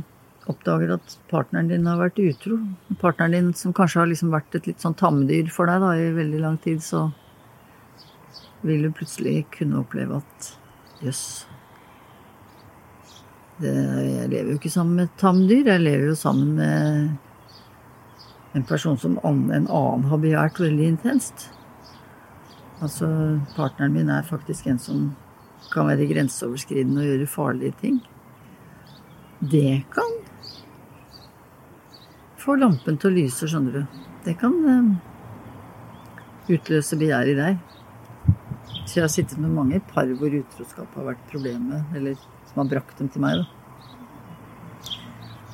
oppdager 0.50 0.92
at 0.96 1.16
partneren 1.30 1.70
din 1.70 1.86
har 1.86 1.98
vært 2.00 2.18
utro, 2.22 2.58
partneren 3.00 3.34
din 3.34 3.52
som 3.54 3.74
kanskje 3.74 4.00
har 4.02 4.10
liksom 4.10 4.32
vært 4.34 4.54
et 4.58 4.66
litt 4.66 4.82
sånn 4.82 4.96
tamdyr 4.98 5.50
for 5.54 5.70
deg 5.70 5.82
da, 5.82 5.92
i 5.94 6.10
veldig 6.14 6.42
lang 6.42 6.58
tid, 6.62 6.82
så 6.82 7.08
vil 8.66 8.86
du 8.86 8.94
plutselig 8.94 9.44
kunne 9.54 9.82
oppleve 9.82 10.18
at 10.18 10.50
jøss 11.06 11.26
det, 11.46 11.55
Jeg 13.62 14.28
lever 14.28 14.50
jo 14.50 14.58
ikke 14.58 14.72
sammen 14.72 14.98
med 14.98 15.08
et 15.08 15.20
tamdyr, 15.20 15.64
jeg 15.64 15.80
lever 15.80 16.10
jo 16.10 16.16
sammen 16.18 16.56
med 16.58 18.56
en 18.56 18.64
person 18.68 18.98
som 19.00 19.16
en 19.24 19.68
annen 19.68 20.04
har 20.10 20.20
begjært 20.20 20.60
veldig 20.60 20.90
intenst. 20.92 21.48
Altså, 22.84 23.08
partneren 23.56 23.94
min 23.94 24.12
er 24.12 24.28
faktisk 24.28 24.68
en 24.68 24.80
som 24.80 25.06
kan 25.72 25.88
være 25.88 26.08
grenseoverskridende 26.10 27.00
og 27.00 27.08
gjøre 27.08 27.28
farlige 27.32 27.78
ting. 27.80 27.96
Det 29.40 29.84
kan 29.92 30.12
få 32.40 32.58
lampen 32.60 33.00
til 33.00 33.10
å 33.10 33.16
lyse, 33.16 33.48
skjønner 33.48 33.80
du. 33.80 34.00
Det 34.26 34.36
kan 34.40 34.54
eh, 34.70 34.92
utløse 36.56 36.98
begjær 37.00 37.32
i 37.32 37.36
deg. 37.40 37.64
Så 38.86 38.98
jeg 38.98 39.04
har 39.06 39.12
sittet 39.12 39.40
med 39.42 39.56
mange 39.56 39.80
par 39.90 40.08
hvor 40.20 40.32
utroskap 40.32 40.92
har 41.00 41.08
vært 41.10 41.28
problemet, 41.32 41.88
eller 41.96 42.20
som 42.56 42.64
har 42.64 42.70
brakt 42.70 42.98
dem 42.98 43.08
til 43.12 43.20
meg. 43.20 43.36
da. 43.36 43.44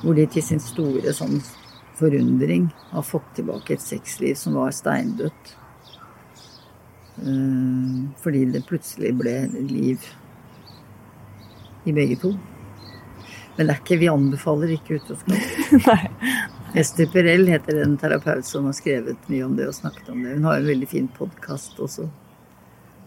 Hvor 0.03 0.15
de 0.15 0.23
til 0.31 0.43
sin 0.43 0.61
store 0.63 1.11
sånn 1.11 1.41
forundring 1.99 2.69
har 2.93 3.03
fått 3.03 3.27
tilbake 3.35 3.75
et 3.75 3.83
sexliv 3.83 4.37
som 4.39 4.55
var 4.55 4.71
steindødt. 4.71 5.51
Eh, 7.19 7.97
Fordi 8.23 8.45
det 8.55 8.63
plutselig 8.69 9.11
ble 9.19 9.35
liv 9.67 10.07
i 11.83 11.91
begge 11.91 12.15
to. 12.23 12.31
Men 13.57 13.67
det 13.67 13.75
er 13.75 13.83
ikke, 13.83 13.99
vi 13.99 14.09
anbefaler 14.09 14.71
ikke 14.77 15.01
utroskap. 15.01 15.35
Nei. 15.89 15.99
Ester 16.79 17.05
Perel 17.11 17.51
heter 17.51 17.83
en 17.83 17.99
terapeut 17.99 18.47
som 18.47 18.65
har 18.65 18.79
skrevet 18.79 19.27
mye 19.29 19.43
om 19.45 19.59
det 19.59 19.67
og 19.67 19.75
snakket 19.75 20.07
om 20.09 20.23
det. 20.23 20.39
Hun 20.39 20.47
har 20.47 20.57
en 20.57 20.71
veldig 20.71 20.87
fin 20.89 21.11
podkast 21.19 21.83
også. 21.83 22.07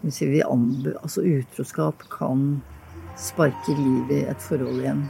Hun 0.05 0.13
sier 0.13 0.29
vi 0.37 0.45
anbe 0.45 0.93
altså 1.01 1.25
utroskap 1.25 2.05
kan 2.13 2.61
sparker 3.17 3.79
liv 3.79 4.11
i 4.11 4.25
et 4.31 4.41
forhold 4.41 4.81
igjen 4.81 5.07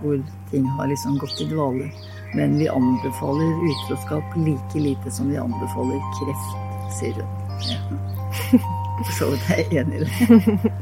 hvor 0.00 0.16
ting 0.50 0.64
har 0.78 0.88
liksom 0.88 1.18
gått 1.20 1.40
i 1.44 1.48
dvale. 1.50 1.90
Men 2.34 2.58
vi 2.58 2.68
anbefaler 2.68 3.64
utroskap 3.70 4.36
like 4.36 4.78
lite 4.80 5.10
som 5.10 5.28
vi 5.28 5.36
anbefaler 5.36 6.00
kreft, 6.18 6.50
sier 6.98 7.20
hun. 7.20 7.28
For 9.04 9.16
så 9.16 9.30
vidt 9.32 9.50
er 9.50 9.60
jeg 9.60 9.84
enig 9.84 10.00
i 10.00 10.04
det. 10.04 10.80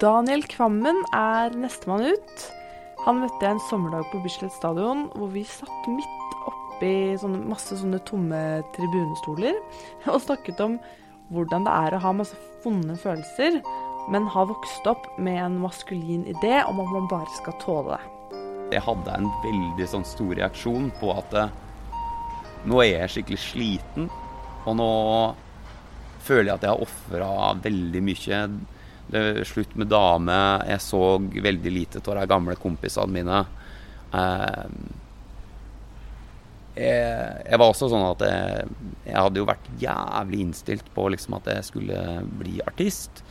Daniel 0.00 0.42
Kvammen 0.44 0.98
er 1.16 1.54
nestemann 1.56 2.04
ut. 2.12 2.42
Han 3.06 3.20
møtte 3.22 3.44
jeg 3.44 3.54
en 3.54 3.66
sommerdag 3.68 4.08
på 4.10 4.18
Bislett 4.24 4.50
stadion, 4.50 5.04
hvor 5.14 5.30
vi 5.30 5.44
satt 5.46 5.84
midt 5.86 6.32
oppi 6.50 7.14
sånne, 7.22 7.38
masse 7.46 7.76
sånne 7.78 8.00
tomme 8.08 8.40
tribunestoler 8.74 9.60
og 10.12 10.24
snakket 10.24 10.62
om 10.64 10.74
hvordan 11.30 11.66
det 11.66 11.74
er 11.86 11.94
å 11.94 12.00
ha 12.02 12.12
masse 12.18 12.38
vonde 12.64 12.96
følelser, 12.98 13.60
men 14.10 14.26
ha 14.34 14.44
vokst 14.46 14.86
opp 14.90 15.06
med 15.22 15.38
en 15.38 15.60
maskulin 15.62 16.26
idé 16.30 16.60
om 16.66 16.82
at 16.82 16.92
man 16.96 17.08
bare 17.10 17.30
skal 17.38 17.54
tåle 17.62 17.94
det. 17.94 18.12
Jeg 18.74 18.82
hadde 18.82 19.14
en 19.14 19.30
veldig 19.44 19.88
sånn 19.90 20.06
stor 20.06 20.34
reaksjon 20.38 20.90
på 20.98 21.14
at 21.14 21.34
eh, 21.38 21.56
nå 22.66 22.82
er 22.82 23.04
jeg 23.04 23.12
skikkelig 23.14 23.42
sliten, 23.42 24.08
og 24.66 24.78
nå 24.82 24.92
føler 26.26 26.50
jeg 26.50 26.58
at 26.58 26.66
jeg 26.66 26.74
har 26.74 26.86
ofra 26.88 27.30
veldig 27.62 28.02
mye. 28.02 28.46
Det 29.10 29.22
er 29.22 29.48
slutt 29.48 29.74
med 29.78 29.90
dame. 29.92 30.36
Jeg 30.66 30.82
så 30.82 31.02
veldig 31.20 31.72
lite 31.72 32.02
av 32.02 32.18
de 32.18 32.26
gamle 32.30 32.56
kompisene 32.58 33.14
mine. 33.14 33.42
Eh, 34.16 34.64
jeg, 36.76 37.56
var 37.56 37.70
også 37.70 37.88
sånn 37.88 38.04
at 38.04 38.24
jeg, 38.26 38.66
jeg, 39.06 39.16
hadde 39.16 39.40
jo 39.40 39.48
vært 39.48 39.68
jævlig 39.80 40.42
innstilt 40.44 40.90
på 40.94 41.08
liksom 41.14 41.38
at 41.38 41.48
jeg 41.54 41.68
skulle 41.70 42.00
bli 42.40 42.58
artist. 42.66 43.22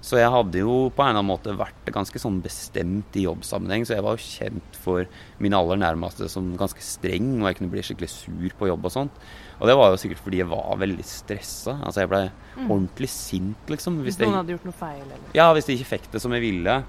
Så 0.00 0.16
jeg 0.16 0.32
hadde 0.32 0.62
jo 0.62 0.88
på 0.96 1.02
en 1.04 1.10
eller 1.10 1.20
annen 1.20 1.28
måte 1.28 1.52
vært 1.58 1.88
ganske 1.92 2.20
sånn 2.22 2.38
bestemt 2.40 3.16
i 3.20 3.26
jobbsammenheng. 3.26 3.84
Så 3.84 3.98
jeg 3.98 4.04
var 4.06 4.16
jo 4.16 4.24
kjent 4.24 4.78
for 4.80 5.04
mine 5.42 5.58
aller 5.58 5.80
nærmeste 5.82 6.28
som 6.32 6.54
ganske 6.60 6.80
streng, 6.84 7.34
og 7.42 7.50
jeg 7.50 7.58
kunne 7.58 7.72
bli 7.74 7.84
skikkelig 7.84 8.08
sur 8.14 8.56
på 8.56 8.70
jobb 8.70 8.88
og 8.88 8.94
sånt. 8.94 9.20
Og 9.60 9.68
det 9.68 9.76
var 9.76 9.92
jo 9.92 10.00
sikkert 10.00 10.22
fordi 10.24 10.40
jeg 10.40 10.48
var 10.48 10.80
veldig 10.80 11.04
stressa. 11.04 11.76
Altså 11.84 12.04
jeg 12.04 12.12
ble 12.14 12.22
mm. 12.30 12.64
ordentlig 12.64 13.10
sint, 13.12 13.68
liksom. 13.68 14.00
Hvis, 14.06 14.16
hvis 14.16 14.24
noen 14.24 14.40
hadde 14.40 14.56
gjort 14.56 14.66
noe 14.70 14.78
feil, 14.80 15.04
eller? 15.04 15.28
Ja, 15.36 15.50
hvis 15.56 15.68
de 15.68 15.76
ikke 15.76 15.92
fikk 15.92 16.08
det 16.14 16.24
som 16.24 16.32
jeg 16.36 16.46
ville. 16.48 16.80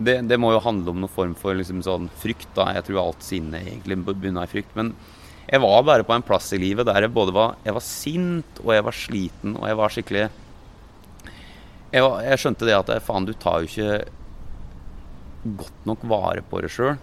Det, 0.00 0.18
det 0.26 0.38
må 0.40 0.50
jo 0.54 0.64
handle 0.64 0.90
om 0.90 1.00
noen 1.04 1.12
form 1.12 1.38
for 1.38 1.54
liksom 1.54 1.84
sånn 1.86 2.10
frykt, 2.18 2.50
da. 2.58 2.72
Jeg 2.74 2.88
tror 2.88 3.04
alt 3.04 3.22
sinne 3.26 3.62
egentlig 3.62 4.00
bunner 4.10 4.42
i 4.42 4.50
frykt. 4.50 4.74
Men 4.74 4.96
jeg 5.46 5.62
var 5.62 5.86
bare 5.86 6.06
på 6.06 6.18
en 6.18 6.26
plass 6.26 6.50
i 6.54 6.60
livet 6.62 6.90
der 6.90 7.06
jeg 7.06 7.14
både 7.14 7.34
var, 7.34 7.56
jeg 7.62 7.78
var 7.78 7.86
sint, 7.86 8.62
og 8.64 8.74
jeg 8.74 8.86
var 8.86 8.96
sliten, 9.06 9.54
og 9.58 9.70
jeg 9.70 9.78
var 9.78 9.94
skikkelig 9.94 10.28
jeg, 11.90 12.06
jeg 12.26 12.40
skjønte 12.40 12.68
det 12.68 12.78
at 12.78 12.92
faen, 13.04 13.26
du 13.26 13.34
tar 13.34 13.62
jo 13.62 13.70
ikke 13.70 14.00
godt 15.60 15.86
nok 15.88 16.04
vare 16.10 16.44
på 16.46 16.60
det 16.62 16.70
sjøl. 16.72 16.96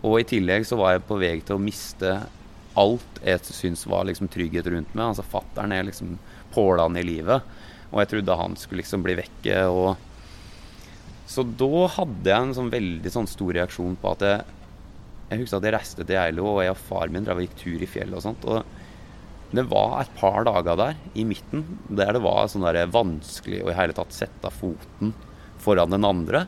Og 0.00 0.20
i 0.20 0.26
tillegg 0.28 0.64
så 0.66 0.78
var 0.80 0.94
jeg 0.96 1.06
på 1.08 1.18
vei 1.20 1.36
til 1.44 1.58
å 1.58 1.62
miste 1.62 2.14
alt 2.80 3.18
jeg 3.24 3.42
syns 3.52 3.82
var 3.90 4.06
liksom 4.08 4.30
trygghet 4.32 4.68
rundt 4.72 4.94
meg. 4.94 5.10
Altså 5.10 5.26
fattern 5.26 5.74
er 5.76 5.86
liksom 5.88 6.16
pålan 6.54 6.96
i 6.96 7.04
livet. 7.04 7.44
Og 7.90 8.00
jeg 8.02 8.12
trodde 8.14 8.38
han 8.40 8.56
skulle 8.58 8.82
liksom 8.82 9.04
bli 9.04 9.18
vekke. 9.18 9.64
Og 9.68 9.90
så 11.30 11.44
da 11.44 11.86
hadde 11.98 12.32
jeg 12.32 12.46
en 12.46 12.56
sånn 12.56 12.72
veldig 12.72 13.12
sånn 13.12 13.28
stor 13.30 13.52
reaksjon 13.58 13.98
på 14.00 14.16
at 14.16 14.26
jeg 14.26 14.56
Jeg 15.30 15.44
husker 15.44 15.60
at 15.60 15.66
jeg 15.68 15.72
reiste 15.76 16.02
til 16.02 16.16
Geilo, 16.16 16.44
og 16.50 16.56
jeg 16.64 16.72
og 16.72 16.78
far 16.88 17.06
min 17.14 17.22
drev 17.22 17.38
og 17.38 17.44
gikk 17.44 17.52
tur 17.60 17.82
i 17.84 17.86
fjellet 17.86 18.16
og 18.18 18.22
sånt. 18.24 18.42
og 18.50 18.64
det 19.50 19.66
var 19.66 19.96
et 19.98 20.12
par 20.14 20.44
dager 20.46 20.76
der 20.78 20.98
i 21.18 21.24
midten 21.26 21.64
der 21.88 22.12
det 22.14 22.22
var 22.22 22.46
sånn 22.50 22.62
der 22.62 22.90
vanskelig 22.94 23.64
å 23.64 23.72
i 23.72 23.74
hele 23.74 23.96
tatt 23.96 24.14
sette 24.14 24.52
foten 24.54 25.10
foran 25.60 25.90
den 25.90 26.06
andre. 26.06 26.44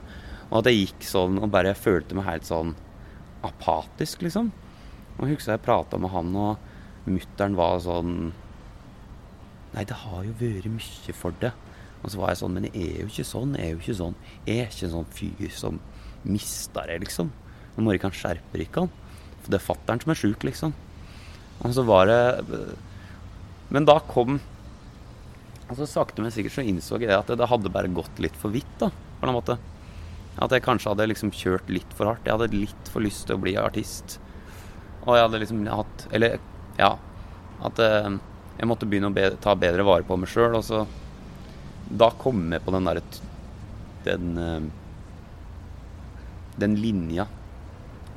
Og 0.50 0.60
at 0.60 0.68
jeg 0.70 0.84
gikk 0.84 1.08
sånn 1.08 1.40
og 1.42 1.50
bare 1.52 1.74
følte 1.74 2.14
meg 2.14 2.28
helt 2.28 2.46
sånn 2.46 2.76
apatisk, 3.42 4.22
liksom. 4.22 4.52
Og 5.16 5.26
jeg 5.26 5.36
husker 5.36 5.56
jeg 5.56 5.64
prata 5.64 5.98
med 6.00 6.12
han, 6.12 6.30
og 6.36 7.10
mutter'n 7.10 7.58
var 7.58 7.82
sånn 7.84 8.32
Nei, 9.72 9.86
det 9.88 9.96
har 10.02 10.20
jo 10.26 10.34
vært 10.36 10.68
mye 10.68 11.14
for 11.16 11.32
det. 11.40 11.48
Og 12.02 12.12
så 12.12 12.18
var 12.20 12.32
jeg 12.32 12.42
sånn 12.42 12.52
Men 12.58 12.66
jeg 12.68 12.90
er 12.90 12.98
jo 13.00 13.08
ikke 13.08 13.24
sånn. 13.24 13.54
Jeg 13.56 13.64
er 13.64 13.70
jo 13.72 13.80
ikke 13.80 13.94
sånn. 14.02 14.16
Jeg 14.44 14.58
er 14.60 14.66
ikke 14.68 14.84
en 14.84 14.94
sånn 14.98 15.12
fyr 15.16 15.54
som 15.56 15.78
mister 16.28 16.90
det, 16.90 16.98
liksom. 17.06 17.30
Nå 17.72 17.84
må 17.86 17.94
ikke 17.96 18.10
han 18.10 18.18
skjerpe 18.18 18.60
ikke 18.60 18.84
han. 18.84 18.92
For 19.40 19.54
det 19.54 19.58
er 19.58 19.64
fatter'n 19.64 20.02
som 20.04 20.12
er 20.12 20.20
sjuk, 20.20 20.44
liksom. 20.44 20.74
Og 21.62 21.72
så 21.72 21.86
var 21.88 22.10
det 22.10 22.20
men 23.72 23.86
da 23.88 23.98
kom 24.04 24.40
Altså 25.72 25.86
Sakte, 25.88 26.20
men 26.20 26.32
sikkert 26.34 26.52
så 26.52 26.64
innså 26.68 26.98
jeg 27.00 27.14
at 27.16 27.30
det 27.32 27.46
hadde 27.48 27.70
bare 27.72 27.88
gått 27.88 28.18
litt 28.20 28.34
for 28.36 28.52
vidt. 28.52 28.68
da, 28.76 28.90
på 28.92 29.24
en 29.24 29.32
måte. 29.32 29.54
At 30.36 30.52
jeg 30.52 30.64
kanskje 30.66 30.90
hadde 30.92 31.06
liksom 31.08 31.32
kjørt 31.32 31.70
litt 31.72 31.94
for 31.96 32.10
hardt. 32.10 32.26
Jeg 32.28 32.36
hadde 32.36 32.58
litt 32.58 32.90
for 32.92 33.00
lyst 33.04 33.24
til 33.28 33.38
å 33.38 33.40
bli 33.40 33.54
artist. 33.56 34.18
Og 35.06 35.16
jeg 35.16 35.24
hadde 35.24 35.40
liksom 35.40 35.64
hatt 35.72 36.06
Eller 36.12 36.36
ja. 36.76 36.90
At 37.64 37.80
eh, 37.80 38.10
jeg 38.58 38.68
måtte 38.68 38.88
begynne 38.90 39.08
å 39.08 39.16
be, 39.16 39.30
ta 39.40 39.54
bedre 39.56 39.86
vare 39.88 40.04
på 40.04 40.18
meg 40.20 40.28
sjøl. 40.28 40.58
Og 40.60 40.64
så 40.68 40.84
Da 41.88 42.10
kom 42.20 42.52
jeg 42.52 42.64
på 42.64 42.76
den 42.76 42.88
derre 42.90 43.02
Den 44.04 44.36
eh, 44.36 44.70
Den 46.60 46.76
linja. 46.84 47.30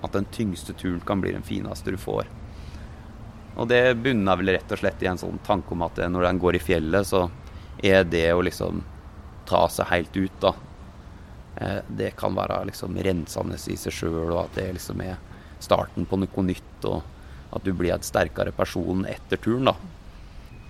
At 0.03 0.11
den 0.11 0.27
tyngste 0.31 0.75
turen 0.75 0.99
kan 1.07 1.23
bli 1.23 1.31
den 1.31 1.47
fineste 1.47 1.95
du 1.95 1.97
får. 1.97 2.27
Og 3.55 3.67
det 3.71 3.95
bunna 4.03 4.35
vel 4.35 4.55
rett 4.57 4.71
og 4.71 4.81
slett 4.81 5.03
i 5.03 5.07
en 5.07 5.19
sånn 5.19 5.39
tanke 5.45 5.71
om 5.75 5.85
at 5.85 6.01
når 6.11 6.29
en 6.29 6.39
går 6.41 6.57
i 6.57 6.63
fjellet, 6.63 7.07
så 7.07 7.25
er 7.83 8.03
det 8.07 8.27
å 8.33 8.43
liksom 8.43 8.81
ta 9.47 9.65
seg 9.71 9.87
helt 9.91 10.17
ut, 10.17 10.37
da. 10.41 10.53
Eh, 11.55 11.81
det 11.87 12.11
kan 12.19 12.35
være 12.35 12.65
liksom 12.71 12.97
rensende 13.05 13.59
i 13.71 13.77
seg 13.79 13.95
sjøl, 13.95 14.31
og 14.33 14.41
at 14.45 14.57
det 14.59 14.71
liksom 14.75 15.03
er 15.05 15.19
starten 15.63 16.07
på 16.09 16.19
noe 16.19 16.47
nytt. 16.47 16.87
Og 16.89 17.55
at 17.55 17.63
du 17.63 17.71
blir 17.71 17.95
et 17.95 18.07
sterkere 18.07 18.51
person 18.55 19.05
etter 19.07 19.39
turen, 19.39 19.71
da. 19.71 19.75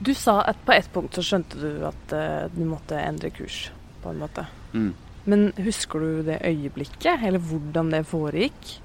Du 0.06 0.12
sa 0.18 0.42
at 0.44 0.60
på 0.68 0.76
et 0.76 0.92
punkt 0.94 1.16
så 1.16 1.24
skjønte 1.24 1.58
du 1.58 1.86
at 1.88 2.14
uh, 2.14 2.52
du 2.52 2.66
måtte 2.68 3.00
endre 3.00 3.32
kurs, 3.34 3.70
på 4.04 4.12
en 4.12 4.22
måte. 4.22 4.44
Mm. 4.76 4.92
Men 5.26 5.46
husker 5.58 6.04
du 6.04 6.26
det 6.28 6.42
øyeblikket, 6.46 7.24
eller 7.26 7.42
hvordan 7.42 7.94
det 7.94 8.04
foregikk? 8.06 8.76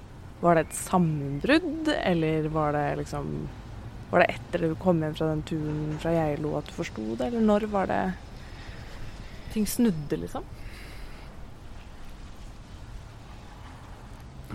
Var 0.40 0.56
det 0.56 0.68
et 0.68 0.78
sammenbrudd, 0.78 1.90
eller 1.98 2.46
var 2.54 2.72
det 2.78 2.86
liksom 3.02 3.34
var 4.10 4.24
det 4.24 4.32
etter 4.34 4.64
du 4.66 4.74
kom 4.78 5.02
hjem 5.04 5.14
fra 5.14 5.30
den 5.30 5.44
turen 5.46 5.98
fra 6.02 6.14
Geilo 6.14 6.56
at 6.58 6.66
du 6.66 6.74
forsto 6.74 7.14
det, 7.14 7.28
eller 7.30 7.44
når 7.46 7.68
var 7.70 7.90
det 7.90 8.00
ting 9.54 9.66
snudde, 9.66 10.18
liksom? 10.18 10.46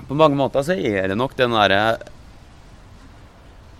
På 0.07 0.17
mange 0.17 0.35
måter 0.37 0.63
så 0.63 0.75
er 0.75 1.07
det 1.09 1.17
nok 1.17 1.37
den 1.39 1.55
derre 1.55 1.97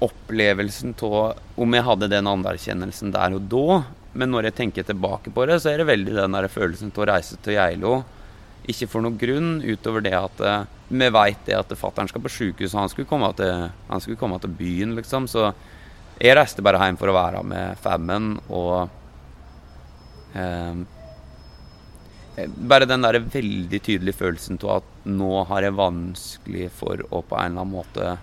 opplevelsen 0.06 0.96
av 1.08 1.60
Om 1.60 1.76
jeg 1.76 1.86
hadde 1.88 2.12
den 2.12 2.28
anerkjennelsen 2.28 3.14
der 3.16 3.36
og 3.38 3.46
da, 3.52 3.84
men 4.16 4.32
når 4.32 4.50
jeg 4.50 4.58
tenker 4.60 4.88
tilbake 4.88 5.32
på 5.32 5.46
det, 5.48 5.60
så 5.64 5.72
er 5.72 5.82
det 5.82 5.92
veldig 5.92 6.16
den 6.18 6.36
der 6.36 6.48
følelsen 6.52 6.92
av 6.96 7.04
å 7.04 7.08
reise 7.10 7.40
til 7.44 7.58
Geilo. 7.58 7.94
Ikke 8.72 8.88
for 8.90 9.06
noen 9.06 9.18
grunn 9.22 9.60
utover 9.62 10.02
det 10.06 10.16
at 10.18 10.42
eh, 10.42 10.66
vi 10.90 11.10
veit 11.14 11.46
det 11.46 11.58
at 11.58 11.74
fattern 11.78 12.10
skal 12.10 12.24
på 12.24 12.32
sjukehus, 12.34 12.74
og 12.74 12.84
han 12.84 12.92
skulle 12.92 13.10
komme 13.10 13.32
til, 13.38 13.70
han 13.90 14.04
skulle 14.04 14.20
komme 14.20 14.40
til 14.42 14.54
byen, 14.58 14.96
liksom. 14.98 15.30
Så 15.30 15.52
jeg 16.22 16.38
reiste 16.38 16.64
bare 16.66 16.82
hjem 16.82 16.98
for 17.00 17.12
å 17.12 17.18
være 17.18 17.42
med 17.46 17.82
Fammen, 17.82 18.36
og 18.50 18.88
eh, 20.34 20.84
Bare 22.36 22.84
den 22.84 23.06
der 23.06 23.16
veldig 23.32 23.78
tydelige 23.80 24.20
følelsen 24.20 24.58
av 24.66 24.82
at 24.82 25.06
nå 25.08 25.46
har 25.48 25.64
jeg 25.64 25.78
vanskelig 25.78 26.66
for 26.76 27.00
å 27.08 27.22
på 27.24 27.38
en 27.40 27.54
eller 27.54 27.64
annen 27.64 27.72
måte 27.72 28.16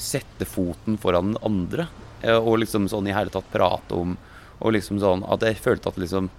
sette 0.00 0.46
foten 0.48 0.96
foran 0.96 1.34
den 1.34 1.42
andre. 1.44 1.88
Eh, 2.22 2.38
og 2.38 2.62
liksom 2.62 2.88
sånn 2.88 3.10
i 3.10 3.14
hele 3.14 3.34
tatt 3.34 3.50
prate 3.52 3.94
om 3.94 4.16
Og 4.58 4.72
liksom 4.74 4.98
sånn 4.98 5.20
at 5.22 5.44
jeg 5.46 5.60
følte 5.62 5.92
at 5.92 6.00
liksom 6.00 6.32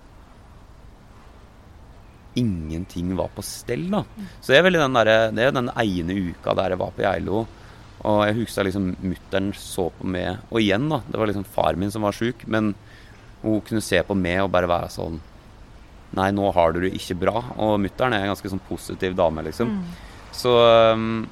ingenting 2.38 3.16
var 3.18 3.32
på 3.34 3.44
stell. 3.46 3.88
da. 3.92 4.04
Så 4.42 4.52
det 4.52 4.60
er 4.60 4.68
veldig 4.68 4.84
den 4.84 5.00
der, 5.00 5.14
det 5.34 5.48
er 5.48 5.56
den 5.56 5.72
ene 5.72 6.20
uka 6.30 6.54
der 6.58 6.76
jeg 6.76 6.82
var 6.82 6.94
på 6.96 7.06
Geilo. 7.06 7.46
Og 8.08 8.20
jeg 8.28 8.38
husker 8.38 8.68
liksom 8.68 8.94
mutter'n 9.04 9.50
så 9.60 9.90
på 9.92 10.08
meg 10.08 10.38
Og 10.54 10.62
igjen, 10.62 10.86
da. 10.88 11.02
Det 11.04 11.20
var 11.20 11.28
liksom 11.28 11.44
far 11.44 11.76
min 11.76 11.92
som 11.92 12.06
var 12.08 12.16
sjuk. 12.16 12.46
Men 12.48 12.74
hun 13.42 13.60
kunne 13.66 13.84
se 13.84 14.00
på 14.04 14.16
meg 14.16 14.44
og 14.44 14.54
bare 14.54 14.70
være 14.72 14.94
sånn 14.94 15.20
Nei, 16.18 16.32
nå 16.34 16.48
har 16.56 16.72
du 16.74 16.80
det 16.82 16.96
ikke 16.98 17.20
bra. 17.22 17.44
Og 17.62 17.76
mutter'n 17.84 18.16
er 18.16 18.24
en 18.24 18.32
ganske 18.32 18.50
sånn 18.50 18.64
positiv 18.66 19.14
dame, 19.14 19.44
liksom. 19.46 19.76
Mm. 19.76 20.08
Så 20.34 20.54
um, 20.96 21.28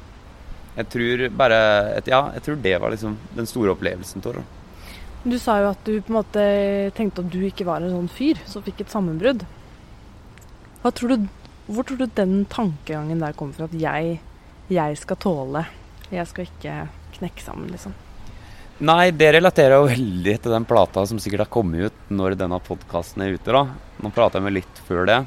jeg 0.78 0.90
tror 0.94 1.24
bare 1.40 1.58
et, 1.98 2.12
Ja, 2.12 2.28
jeg 2.36 2.46
tror 2.46 2.60
det 2.62 2.76
var 2.84 2.94
liksom 2.94 3.16
den 3.34 3.50
store 3.50 3.74
opplevelsen 3.74 4.22
av 4.22 4.38
det. 4.38 4.46
Du 5.28 5.36
sa 5.42 5.58
jo 5.64 5.72
at 5.72 5.82
du 5.88 5.96
på 5.98 6.14
en 6.14 6.20
måte 6.20 6.44
tenkte 6.96 7.24
at 7.24 7.32
du 7.34 7.40
ikke 7.48 7.66
var 7.68 7.82
en 7.82 7.96
sånn 7.96 8.12
fyr 8.12 8.38
som 8.48 8.64
fikk 8.64 8.86
et 8.86 8.94
sammenbrudd. 8.94 9.48
Tror 10.96 11.14
du, 11.14 11.28
hvor 11.68 11.84
tror 11.84 11.98
du 12.00 12.06
den 12.16 12.46
tankegangen 12.50 13.20
der 13.20 13.36
kommer 13.38 13.58
fra? 13.58 13.68
At 13.68 13.78
jeg, 13.78 14.20
jeg 14.72 15.00
skal 15.00 15.20
tåle, 15.20 15.64
jeg 16.12 16.28
skal 16.30 16.48
ikke 16.48 16.76
knekke 17.18 17.44
sammen, 17.44 17.72
liksom? 17.74 17.96
Nei, 18.78 19.10
det 19.10 19.32
relaterer 19.34 19.74
jo 19.74 19.88
veldig 19.90 20.36
til 20.38 20.54
den 20.54 20.66
plata 20.70 21.02
som 21.10 21.18
sikkert 21.18 21.48
har 21.48 21.54
kommet 21.54 21.90
ut 21.90 22.12
når 22.14 22.36
denne 22.38 22.60
podkasten 22.62 23.24
er 23.26 23.34
ute. 23.34 23.50
da. 23.50 23.64
Nå 24.04 24.12
prater 24.14 24.38
jeg 24.38 24.46
med 24.46 24.54
litt 24.60 24.82
før 24.86 25.08
det. 25.10 25.18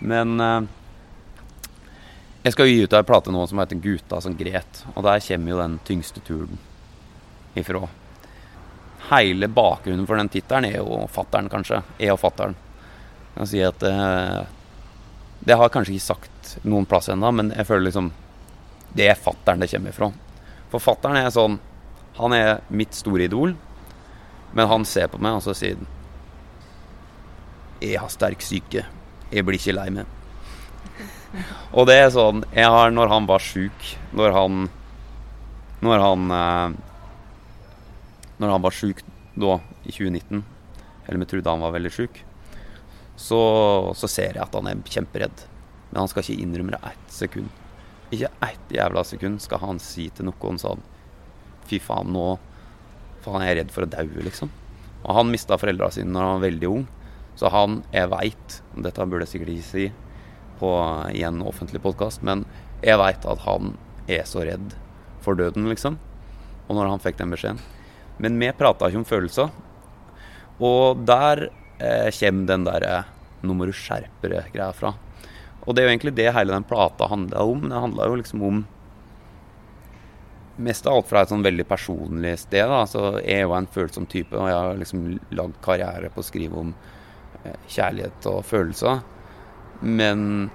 Men 0.00 0.40
eh, 0.40 0.62
jeg 2.46 2.54
skal 2.54 2.68
jo 2.68 2.72
gi 2.72 2.86
ut 2.86 2.96
ei 2.96 3.04
plate 3.04 3.34
nå 3.34 3.44
som 3.50 3.60
heter 3.60 3.76
'Guta 3.84 4.20
som 4.24 4.36
gret'. 4.38 4.84
Og 4.94 5.04
der 5.04 5.20
kommer 5.28 5.50
jo 5.50 5.60
den 5.60 5.78
tyngste 5.84 6.24
turen 6.24 6.58
ifra. 7.54 7.84
Hele 9.10 9.48
bakgrunnen 9.48 10.06
for 10.06 10.16
den 10.16 10.32
tittelen 10.32 10.64
er 10.64 10.78
jo 10.80 11.04
fattern, 11.12 11.52
kanskje. 11.52 11.82
Jeg 11.98 12.16
og 12.16 12.20
fattern. 12.20 12.56
Jeg 12.56 13.36
kan 13.36 13.50
si 13.52 13.60
at 13.60 13.82
eh, 13.82 14.46
Det 15.40 15.54
har 15.54 15.66
jeg 15.66 15.74
kanskje 15.76 15.96
ikke 15.96 16.06
sagt 16.06 16.56
noen 16.66 16.86
plass 16.88 17.10
ennå, 17.12 17.30
men 17.34 17.52
jeg 17.54 17.68
føler 17.68 17.88
liksom 17.88 18.12
Det 18.96 19.08
er 19.10 19.18
fattern 19.20 19.60
det 19.60 19.70
kommer 19.70 19.92
ifra. 19.92 20.10
For 20.72 20.82
fattern 20.82 21.18
er 21.20 21.30
sånn 21.30 21.58
Han 22.16 22.32
er 22.32 22.62
mitt 22.68 22.94
store 22.96 23.26
idol, 23.28 23.54
men 24.56 24.68
han 24.70 24.84
ser 24.88 25.10
på 25.12 25.20
meg, 25.20 25.36
og 25.36 25.44
så 25.44 25.54
sier 25.54 25.76
Jeg 27.80 28.00
har 28.00 28.08
sterk 28.08 28.40
syke. 28.42 28.86
Jeg 29.30 29.44
blir 29.44 29.58
ikke 29.60 29.76
lei 29.76 29.90
meg. 29.90 30.06
Og 31.76 31.86
det 31.88 31.96
er 32.00 32.12
sånn 32.14 32.44
Jeg 32.54 32.70
har 32.70 32.92
Når 32.94 33.10
han 33.12 33.26
var 33.28 33.42
sjuk, 33.44 33.90
når 34.16 34.36
han 34.36 34.66
Når 35.84 36.04
han 36.04 36.30
eh, 36.32 36.76
Når 38.40 38.52
han 38.54 38.64
var 38.64 38.76
sjuk 38.76 39.02
da, 39.36 39.58
i 39.84 39.92
2019, 39.92 40.40
eller 41.04 41.20
vi 41.20 41.26
trodde 41.28 41.52
han 41.52 41.60
var 41.60 41.74
veldig 41.74 41.90
sjuk, 41.92 42.22
så, 43.16 43.40
så 43.96 44.08
ser 44.10 44.36
jeg 44.36 44.44
at 44.44 44.56
han 44.56 44.68
er 44.70 44.82
kjemperedd. 44.84 45.46
Men 45.90 46.02
han 46.02 46.10
skal 46.12 46.24
ikke 46.24 46.42
innrømme 46.44 46.76
det 46.76 46.82
ett 46.92 47.14
sekund. 47.14 47.62
Ikke 48.14 48.30
ett 48.44 48.74
jævla 48.76 49.02
sekund 49.06 49.42
skal 49.42 49.62
han 49.64 49.80
si 49.82 50.10
til 50.14 50.28
noen 50.28 50.60
sånn 50.62 50.82
Fy 51.66 51.80
faen, 51.82 52.12
nå 52.14 52.36
Faen, 53.24 53.42
jeg 53.42 53.56
er 53.56 53.58
redd 53.62 53.72
for 53.74 53.82
å 53.82 53.90
daue, 53.90 54.22
liksom. 54.22 54.52
Og 55.02 55.16
han 55.16 55.32
mista 55.32 55.58
foreldra 55.58 55.88
sine 55.94 56.12
når 56.14 56.22
han 56.22 56.36
var 56.36 56.44
veldig 56.44 56.68
ung. 56.70 56.84
Så 57.36 57.50
han, 57.50 57.80
jeg 57.94 58.10
veit 58.12 58.58
Dette 58.86 59.06
burde 59.06 59.26
jeg 59.26 59.32
sikkert 59.34 59.54
ikke 59.56 59.70
si 59.70 59.86
på, 60.60 60.70
i 61.12 61.24
en 61.26 61.42
offentlig 61.44 61.82
podkast, 61.84 62.22
men 62.24 62.46
jeg 62.80 62.96
veit 62.96 63.26
at 63.28 63.42
han 63.44 63.74
er 64.08 64.22
så 64.24 64.44
redd 64.46 64.72
for 65.24 65.36
døden, 65.36 65.66
liksom. 65.68 65.98
Og 66.66 66.78
når 66.78 66.92
han 66.94 67.02
fikk 67.02 67.18
den 67.18 67.34
beskjeden. 67.34 67.60
Men 68.22 68.38
vi 68.40 68.48
prata 68.56 68.88
ikke 68.88 69.02
om 69.02 69.08
følelser. 69.08 69.50
Og 70.64 71.02
der 71.04 71.48
eh, 71.78 72.08
kommer 72.18 72.46
den 72.52 72.64
derre 72.66 72.94
eh, 72.98 73.12
'nå 73.42 73.54
må 73.54 73.66
du 73.68 73.72
skjerpe 73.76 74.30
deg'-greia 74.32 74.72
fra. 74.74 74.94
Og 75.66 75.74
det 75.74 75.82
er 75.82 75.86
jo 75.86 75.92
egentlig 75.92 76.14
det 76.16 76.32
hele 76.34 76.54
den 76.54 76.64
plata 76.66 77.08
handla 77.10 77.42
om. 77.42 77.68
Det 77.68 77.82
handla 77.82 78.08
jo 78.08 78.18
liksom 78.18 78.42
om 78.42 78.64
mest 80.56 80.86
av 80.86 80.96
alt 80.96 81.08
fra 81.10 81.22
et 81.22 81.32
sånn 81.32 81.44
veldig 81.44 81.66
personlig 81.68 82.38
sted. 82.40 82.66
da, 82.68 82.84
så 82.86 83.20
Jeg 83.20 83.40
er 83.40 83.42
jo 83.42 83.54
en 83.54 83.66
følsom 83.66 84.06
type, 84.06 84.34
og 84.36 84.48
jeg 84.48 84.56
har 84.56 84.76
liksom 84.76 85.20
lagd 85.30 85.60
karriere 85.62 86.10
på 86.10 86.20
å 86.22 86.26
skrive 86.26 86.56
om 86.56 86.74
eh, 87.44 87.58
kjærlighet 87.68 88.26
og 88.26 88.44
følelser. 88.44 89.02
Men 89.82 90.50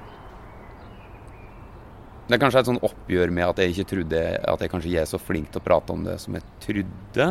det 2.28 2.38
er 2.38 2.42
kanskje 2.42 2.60
et 2.64 2.70
sånn 2.72 2.84
oppgjør 2.88 3.32
med 3.36 3.44
at 3.44 3.58
jeg 3.60 3.74
ikke 3.74 3.90
trodde 3.92 4.20
at 4.48 4.62
jeg 4.64 4.72
kanskje 4.72 5.00
er 5.02 5.08
så 5.10 5.20
flink 5.20 5.52
til 5.52 5.60
å 5.60 5.66
prate 5.66 5.92
om 5.92 6.06
det 6.06 6.18
som 6.24 6.38
jeg 6.38 6.46
trodde. 6.64 7.26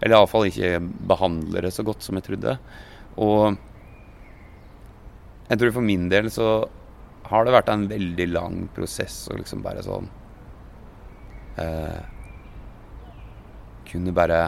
Eller 0.00 0.16
iallfall 0.16 0.46
ikke 0.46 0.78
behandler 1.10 1.66
det 1.66 1.72
så 1.74 1.82
godt 1.82 2.06
som 2.06 2.14
jeg 2.20 2.28
trodde. 2.28 2.56
Og 3.20 3.56
jeg 5.48 5.60
tror 5.60 5.74
for 5.76 5.86
min 5.86 6.08
del 6.10 6.30
så 6.32 6.48
har 7.28 7.44
det 7.44 7.54
vært 7.54 7.70
en 7.72 7.86
veldig 7.88 8.26
lang 8.32 8.58
prosess 8.76 9.24
å 9.32 9.38
liksom 9.38 9.62
bare 9.64 9.84
sånn 9.84 10.10
eh, 11.60 12.02
Kunne 13.88 14.12
bare 14.16 14.40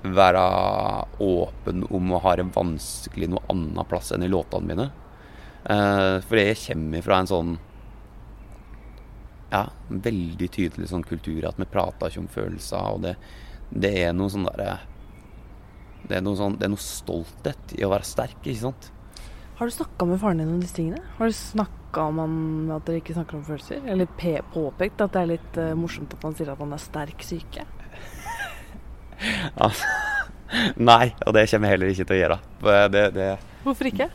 være 0.00 0.42
åpen 1.20 1.84
om 1.92 2.14
å 2.16 2.20
ha 2.24 2.36
det 2.38 2.46
vanskelig 2.54 3.28
noe 3.30 3.42
annet 3.52 3.88
plass 3.90 4.14
enn 4.14 4.24
i 4.24 4.30
låtene 4.32 4.70
mine. 4.70 4.86
Eh, 5.68 6.16
for 6.24 6.40
jeg 6.40 6.56
kommer 6.62 7.04
fra 7.04 7.18
en 7.20 7.28
sånn 7.28 7.50
ja, 9.50 9.66
veldig 9.88 10.48
tydelig 10.54 10.88
sånn 10.88 11.04
kultur 11.04 11.44
at 11.48 11.58
vi 11.60 11.68
prater 11.68 12.08
ikke 12.08 12.22
om 12.22 12.30
følelser, 12.32 12.94
og 12.94 13.04
det, 13.04 13.14
det 13.70 13.92
er 14.04 14.14
noe 14.16 14.32
sånn 14.32 14.48
derre 14.48 14.78
det, 16.10 16.16
er 16.18 16.24
noe 16.24 16.38
sånn, 16.38 16.56
det 16.58 16.66
er 16.66 16.72
noe 16.72 16.82
stolthet 16.82 17.76
i 17.78 17.84
å 17.86 17.90
være 17.92 18.06
sterk, 18.08 18.40
ikke 18.42 18.62
sant? 18.64 18.88
Har 19.60 19.68
du 19.68 19.74
snakka 19.74 20.06
med 20.08 20.18
faren 20.22 20.40
din 20.40 20.54
om 20.54 20.62
disse 20.62 20.78
tingene? 20.78 21.02
Har 21.18 21.28
du 21.28 21.36
snakka 21.36 22.06
om 22.08 22.18
han, 22.22 22.34
at 22.74 22.86
dere 22.88 23.02
ikke 23.02 23.14
snakker 23.14 23.38
om 23.38 23.44
følelser? 23.44 23.84
Eller 23.92 24.08
påpekt 24.54 25.04
at 25.04 25.12
det 25.14 25.20
er 25.20 25.30
litt 25.34 25.60
uh, 25.60 25.74
morsomt 25.78 26.16
at 26.16 26.24
han 26.24 26.34
sier 26.38 26.50
at 26.50 26.62
han 26.64 26.72
er 26.72 26.82
sterk 26.82 27.26
syke? 27.26 27.66
altså, 29.66 29.92
nei, 30.80 31.12
og 31.26 31.36
det 31.36 31.44
kommer 31.52 31.68
jeg 31.68 31.76
heller 31.76 31.92
ikke 31.92 32.08
til 32.08 32.16
å 32.16 32.20
gjøre. 32.22 32.40
Det, 32.96 33.06
det, 33.18 33.30
Hvorfor 33.66 33.92
ikke? 33.92 34.10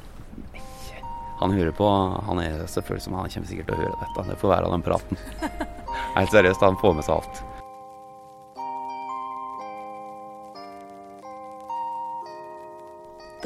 Han 1.40 1.54
hører 1.54 1.76
på, 1.78 1.88
han 2.26 2.42
er 2.42 2.62
selvfølgelig 2.72 3.06
som 3.06 3.20
han 3.20 3.30
kommer 3.30 3.52
sikkert 3.54 3.70
til 3.70 3.78
å 3.78 3.84
høre 3.84 4.02
dette. 4.02 4.30
Det 4.32 4.40
får 4.42 4.56
være 4.56 4.72
den 4.74 4.86
praten. 4.90 5.26
Helt 6.16 6.34
seriøst, 6.34 6.64
han 6.66 6.80
får 6.82 6.98
med 6.98 7.06
seg 7.06 7.20
alt. 7.20 7.46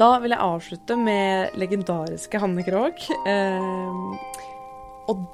Da 0.00 0.14
vil 0.22 0.32
jeg 0.32 0.40
avslutte 0.40 0.96
med 0.96 1.56
legendariske 1.60 2.40
Hanne 2.40 2.64
Krogh. 2.64 3.08
Eh, 3.28 4.36
og 5.12 5.26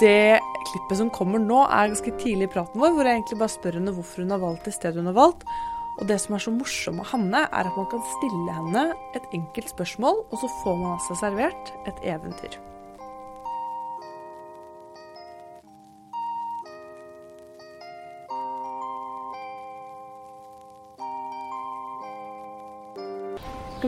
det 0.00 0.40
klippet 0.66 0.98
som 0.98 1.12
kommer 1.14 1.42
nå, 1.42 1.60
er 1.68 1.92
ganske 1.92 2.14
tidlig 2.18 2.48
i 2.48 2.52
praten 2.56 2.80
vår, 2.82 2.96
hvor 2.96 3.06
jeg 3.06 3.20
egentlig 3.20 3.38
bare 3.38 3.54
spør 3.54 3.78
henne 3.78 3.94
hvorfor 3.94 4.24
hun 4.24 4.34
har 4.34 4.42
valgt 4.42 4.66
det 4.66 4.74
stedet 4.74 4.98
hun 4.98 5.12
har 5.12 5.18
valgt. 5.18 5.44
Og 6.00 6.08
det 6.08 6.16
som 6.22 6.34
er 6.34 6.42
så 6.42 6.54
morsomt 6.54 6.98
med 6.98 7.10
Hanne, 7.12 7.44
er 7.44 7.70
at 7.70 7.76
man 7.76 7.86
kan 7.92 8.02
stille 8.16 8.56
henne 8.56 8.88
et 9.18 9.30
enkelt 9.36 9.70
spørsmål, 9.76 10.24
og 10.26 10.42
så 10.42 10.50
får 10.62 10.80
man 10.80 10.96
altså 10.96 11.20
servert 11.20 11.72
et 11.86 12.02
eventyr. 12.16 12.58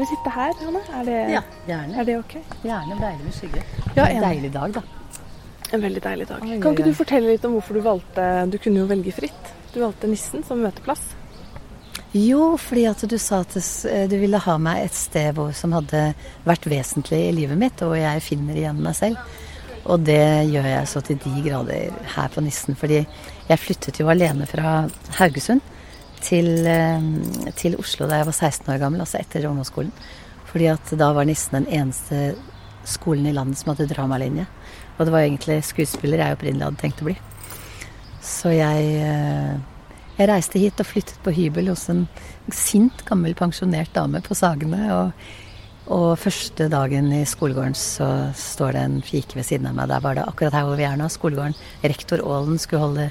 Skal 0.03 0.17
vi 0.17 0.17
sitte 0.17 0.31
her, 0.35 0.53
Hanne? 0.59 0.81
Er 0.99 1.05
det, 1.05 1.31
Ja, 1.31 1.41
gjerne. 1.67 2.01
er 2.01 2.05
det 2.05 2.19
ok? 2.19 2.33
Gjerne 2.65 2.97
deilig 2.99 3.25
med 3.25 3.35
skygge. 3.35 3.63
Ja, 3.95 4.07
en 4.09 4.23
deilig 4.23 4.53
dag, 4.53 4.73
da. 4.75 4.83
En 5.73 5.81
veldig 5.81 6.03
deilig 6.03 6.27
dag. 6.29 6.43
Oi, 6.43 6.59
Kan 6.61 6.73
ikke 6.75 6.85
du 6.89 6.95
fortelle 6.95 7.29
litt 7.31 7.45
om 7.45 7.53
hvorfor 7.53 7.75
du 7.75 7.81
valgte 7.81 8.51
Du 8.51 8.59
kunne 8.59 8.81
jo 8.83 8.87
velge 8.87 9.13
fritt. 9.13 9.53
Du 9.73 9.79
valgte 9.81 10.09
Nissen 10.09 10.43
som 10.43 10.59
møteplass. 10.59 11.15
Jo, 12.13 12.57
fordi 12.59 12.87
at 12.91 13.05
du 13.09 13.17
sa 13.17 13.41
at 13.41 13.55
eh, 13.87 14.09
du 14.09 14.19
ville 14.19 14.39
ha 14.39 14.59
meg 14.59 14.83
et 14.89 14.95
sted 14.95 15.37
hvor, 15.37 15.53
som 15.53 15.73
hadde 15.73 16.15
vært 16.45 16.67
vesentlig 16.67 17.29
i 17.29 17.33
livet 17.33 17.57
mitt, 17.57 17.81
og 17.83 17.95
jeg 17.97 18.23
finner 18.23 18.59
igjen 18.59 18.83
meg 18.83 18.97
selv. 18.99 19.17
Og 19.87 20.01
det 20.03 20.51
gjør 20.51 20.67
jeg 20.67 20.89
så 20.89 21.01
til 21.01 21.17
de 21.23 21.43
grader 21.47 21.95
her 22.17 22.29
på 22.29 22.41
Nissen. 22.41 22.75
Fordi 22.75 23.07
jeg 23.49 23.59
flyttet 23.59 24.01
jo 24.03 24.11
alene 24.11 24.47
fra 24.51 24.89
Haugesund 25.21 25.63
til, 26.23 26.67
eh, 26.67 27.53
til 27.59 27.77
Oslo 27.81 28.09
da 28.09 28.21
jeg 28.21 28.29
var 28.31 28.39
16 28.39 28.73
år 28.75 28.81
gammel, 28.83 29.03
altså 29.05 29.21
etter 29.21 29.49
ungdomsskolen. 29.49 29.93
Fordi 30.53 30.69
at 30.69 30.95
da 31.01 31.13
var 31.17 31.27
Nissen 31.29 31.63
den 31.63 31.69
eneste 31.73 32.35
skolen 32.85 33.27
i 33.27 33.35
landet 33.35 33.61
som 33.61 33.73
hadde 33.73 33.89
dramalinje. 33.91 34.47
Og 34.99 35.07
det 35.07 35.13
var 35.15 35.25
egentlig 35.25 35.63
skuespiller 35.65 36.21
jeg 36.21 36.37
opprinnelig 36.37 36.69
hadde 36.69 36.83
tenkt 36.83 37.03
å 37.03 37.09
bli. 37.09 37.17
Så 38.23 38.53
jeg, 38.55 38.91
eh, 39.03 39.55
jeg 40.19 40.29
reiste 40.31 40.61
hit 40.63 40.83
og 40.83 40.87
flyttet 40.87 41.23
på 41.25 41.35
hybel 41.35 41.73
hos 41.73 41.89
en 41.91 42.07
sint, 42.53 43.05
gammel 43.09 43.35
pensjonert 43.35 43.93
dame 43.97 44.21
på 44.23 44.37
Sagene. 44.39 44.83
Og, 44.95 45.25
og 45.93 46.11
første 46.21 46.69
dagen 46.71 47.11
i 47.17 47.25
skolegården 47.27 47.75
så 47.79 48.09
står 48.39 48.77
det 48.77 48.83
en 48.87 48.99
fike 49.07 49.41
ved 49.41 49.49
siden 49.49 49.71
av 49.73 49.79
meg. 49.79 49.91
Der 49.91 50.05
var 50.05 50.19
det 50.19 50.27
akkurat 50.29 50.59
her 50.59 50.69
hvor 50.69 50.79
vi 50.79 50.87
er 50.87 51.01
nå, 51.01 51.09
skolegården. 51.11 51.59
Rektor 51.83 52.23
Aalen 52.23 52.61
skulle 52.63 52.85
holde 52.85 53.09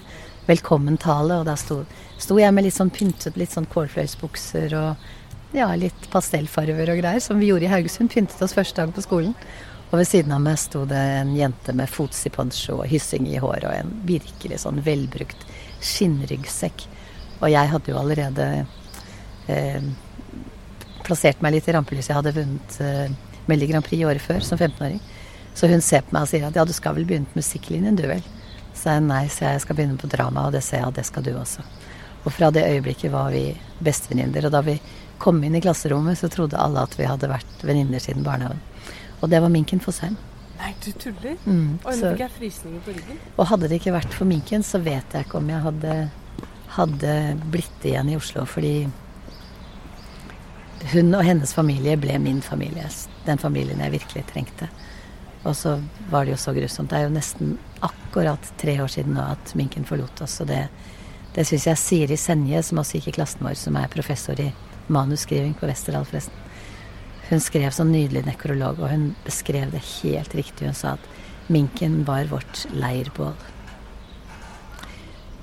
velkommentale, 0.51 1.39
og 1.41 1.47
da 1.47 1.55
sto, 1.59 1.81
sto 2.21 2.37
jeg 2.39 2.53
med 2.53 2.67
litt 2.67 2.77
sånn 2.77 2.93
pyntet, 2.93 3.39
litt 3.39 3.53
sånn 3.55 3.69
kålfløyelsbukser 3.71 4.75
og 4.77 5.09
ja, 5.55 5.67
litt 5.75 6.07
pastellfarver 6.11 6.93
og 6.93 7.01
greier, 7.01 7.23
som 7.23 7.39
vi 7.39 7.49
gjorde 7.49 7.67
i 7.67 7.71
Haugesund. 7.71 8.11
Pyntet 8.13 8.41
oss 8.43 8.55
første 8.55 8.79
dag 8.79 8.93
på 8.95 9.03
skolen. 9.03 9.35
Og 9.91 9.97
ved 9.99 10.07
siden 10.07 10.31
av 10.31 10.39
meg 10.43 10.59
sto 10.59 10.85
det 10.87 10.99
en 11.17 11.33
jente 11.35 11.73
med 11.75 11.91
fots 11.91 12.23
i 12.27 12.31
poncho 12.31 12.77
og 12.77 12.87
hyssing 12.87 13.25
i 13.27 13.39
håret 13.43 13.67
og 13.67 13.75
en 13.75 13.91
virkelig 14.07 14.61
sånn 14.63 14.79
velbrukt 14.85 15.43
skinnryggsekk. 15.83 16.85
Og 17.41 17.51
jeg 17.51 17.71
hadde 17.73 17.91
jo 17.91 17.99
allerede 17.99 18.47
eh, 19.51 19.89
plassert 21.03 21.43
meg 21.43 21.57
litt 21.57 21.67
i 21.67 21.75
rampelyset. 21.75 22.13
Jeg 22.13 22.19
hadde 22.21 22.35
vunnet 22.37 22.77
eh, 22.85 23.11
Melodi 23.51 23.71
Grand 23.73 23.87
Prix 23.87 24.07
året 24.07 24.23
før 24.23 24.47
som 24.47 24.59
15-åring. 24.59 25.01
Så 25.59 25.67
hun 25.67 25.83
ser 25.83 26.05
på 26.05 26.15
meg 26.15 26.23
og 26.23 26.31
sier 26.31 26.47
at 26.47 26.55
ja, 26.55 26.63
du 26.63 26.71
skal 26.75 26.95
vel 26.95 27.09
begynne 27.09 27.27
på 27.27 27.41
musikklinjen 27.41 27.99
du 27.99 28.07
vel? 28.07 28.23
Så 28.81 28.95
jeg 28.95 29.03
nei, 29.05 29.27
så 29.29 29.45
jeg 29.45 29.61
skal 29.61 29.77
begynne 29.77 29.99
på 30.01 30.09
drama, 30.09 30.47
og 30.49 30.55
det 30.55 30.63
ser 30.65 30.81
jeg 30.81 30.87
at 30.89 30.97
det 30.97 31.05
skal 31.05 31.23
du 31.27 31.31
også. 31.37 31.61
Og 32.25 32.33
fra 32.33 32.49
det 32.53 32.63
øyeblikket 32.65 33.11
var 33.13 33.29
vi 33.33 33.43
bestevenninner. 33.83 34.47
Og 34.49 34.53
da 34.55 34.61
vi 34.65 34.79
kom 35.21 35.37
inn 35.45 35.55
i 35.57 35.61
klasserommet, 35.61 36.17
så 36.17 36.29
trodde 36.33 36.57
alle 36.57 36.81
at 36.81 36.97
vi 36.97 37.05
hadde 37.05 37.29
vært 37.29 37.61
venninner 37.65 38.01
siden 38.01 38.25
barnehagen. 38.25 38.61
Og 39.21 39.29
det 39.29 39.41
var 39.43 39.53
Minken 39.53 39.81
Fosheim. 39.83 40.17
Nei, 40.57 40.71
du 40.81 40.91
tuller? 40.91 41.37
Mm, 41.45 41.79
så- 41.83 41.93
nå 41.93 42.09
fikk 42.13 42.19
jeg 42.25 42.31
frysninger 42.39 42.81
på 42.85 42.93
ryggen. 42.97 43.17
og 43.37 43.47
hadde 43.47 43.67
det 43.69 43.79
ikke 43.81 43.93
vært 43.93 44.13
for 44.13 44.25
Minken, 44.25 44.63
så 44.63 44.81
vet 44.83 45.13
jeg 45.13 45.25
ikke 45.25 45.37
om 45.37 45.49
jeg 45.49 45.61
hadde, 45.61 46.09
hadde 46.77 47.37
blitt 47.51 47.81
igjen 47.85 48.09
i 48.09 48.15
Oslo. 48.15 48.45
Fordi 48.45 48.89
hun 50.93 51.13
og 51.13 51.23
hennes 51.23 51.53
familie 51.53 51.97
ble 51.97 52.17
min 52.19 52.41
familie. 52.41 52.87
Den 53.25 53.37
familien 53.37 53.79
jeg 53.79 53.91
virkelig 53.91 54.25
trengte. 54.31 54.69
Og 55.45 55.53
så 55.55 55.81
var 56.09 56.25
det 56.25 56.31
jo 56.35 56.37
så 56.37 56.53
grusomt. 56.53 56.89
Det 56.89 56.97
er 56.99 57.07
jo 57.07 57.13
nesten 57.15 57.57
akkurat 57.81 58.51
tre 58.61 58.77
år 58.83 58.91
siden 58.91 59.15
nå 59.17 59.25
at 59.33 59.53
Minken 59.57 59.85
forlot 59.87 60.21
oss. 60.23 60.39
Og 60.43 60.49
det, 60.51 60.65
det 61.35 61.45
syns 61.47 61.67
jeg 61.67 61.81
Siri 61.81 62.17
Senje, 62.19 62.61
som 62.63 62.81
også 62.81 62.99
gikk 62.99 63.11
i 63.13 63.17
klassen 63.19 63.45
vår, 63.45 63.57
som 63.59 63.77
er 63.79 63.91
professor 63.93 64.39
i 64.39 64.51
manusskriving 64.91 65.53
på 65.57 65.69
Westerdal, 65.69 66.07
forresten. 66.09 66.37
Hun 67.31 67.39
skrev 67.39 67.71
sånn 67.71 67.93
nydelig 67.93 68.25
nekrolog, 68.27 68.81
og 68.83 68.91
hun 68.91 69.11
beskrev 69.23 69.71
det 69.71 69.79
helt 70.01 70.35
riktig. 70.35 70.67
Hun 70.67 70.75
sa 70.75 70.97
at 70.97 71.51
minken 71.51 72.01
var 72.07 72.27
vårt 72.31 72.65
leirbål. 72.75 73.37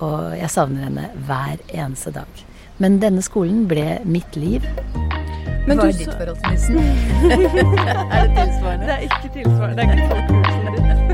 Og 0.05 0.37
jeg 0.39 0.53
savner 0.53 0.87
henne 0.87 1.09
hver 1.27 1.57
eneste 1.73 2.13
dag. 2.15 2.45
Men 2.79 3.01
denne 3.03 3.25
skolen 3.25 3.65
ble 3.71 3.99
mitt 4.07 4.37
liv. 4.39 4.69
Men 5.67 5.81
Hva 5.81 5.89
du 5.89 5.91
er 5.91 5.99
ditt 5.99 6.13
forhold 6.13 6.39
til 6.45 6.55
nissen? 6.55 6.79
er 8.15 8.29
det 8.29 8.37
tilsvarende? 8.37 8.87
Det 8.87 8.95
er 8.95 9.03
ikke 9.09 9.35
tilsvarende. 9.35 9.77
Det 9.77 9.89
er 9.89 10.87
ikke 10.87 11.08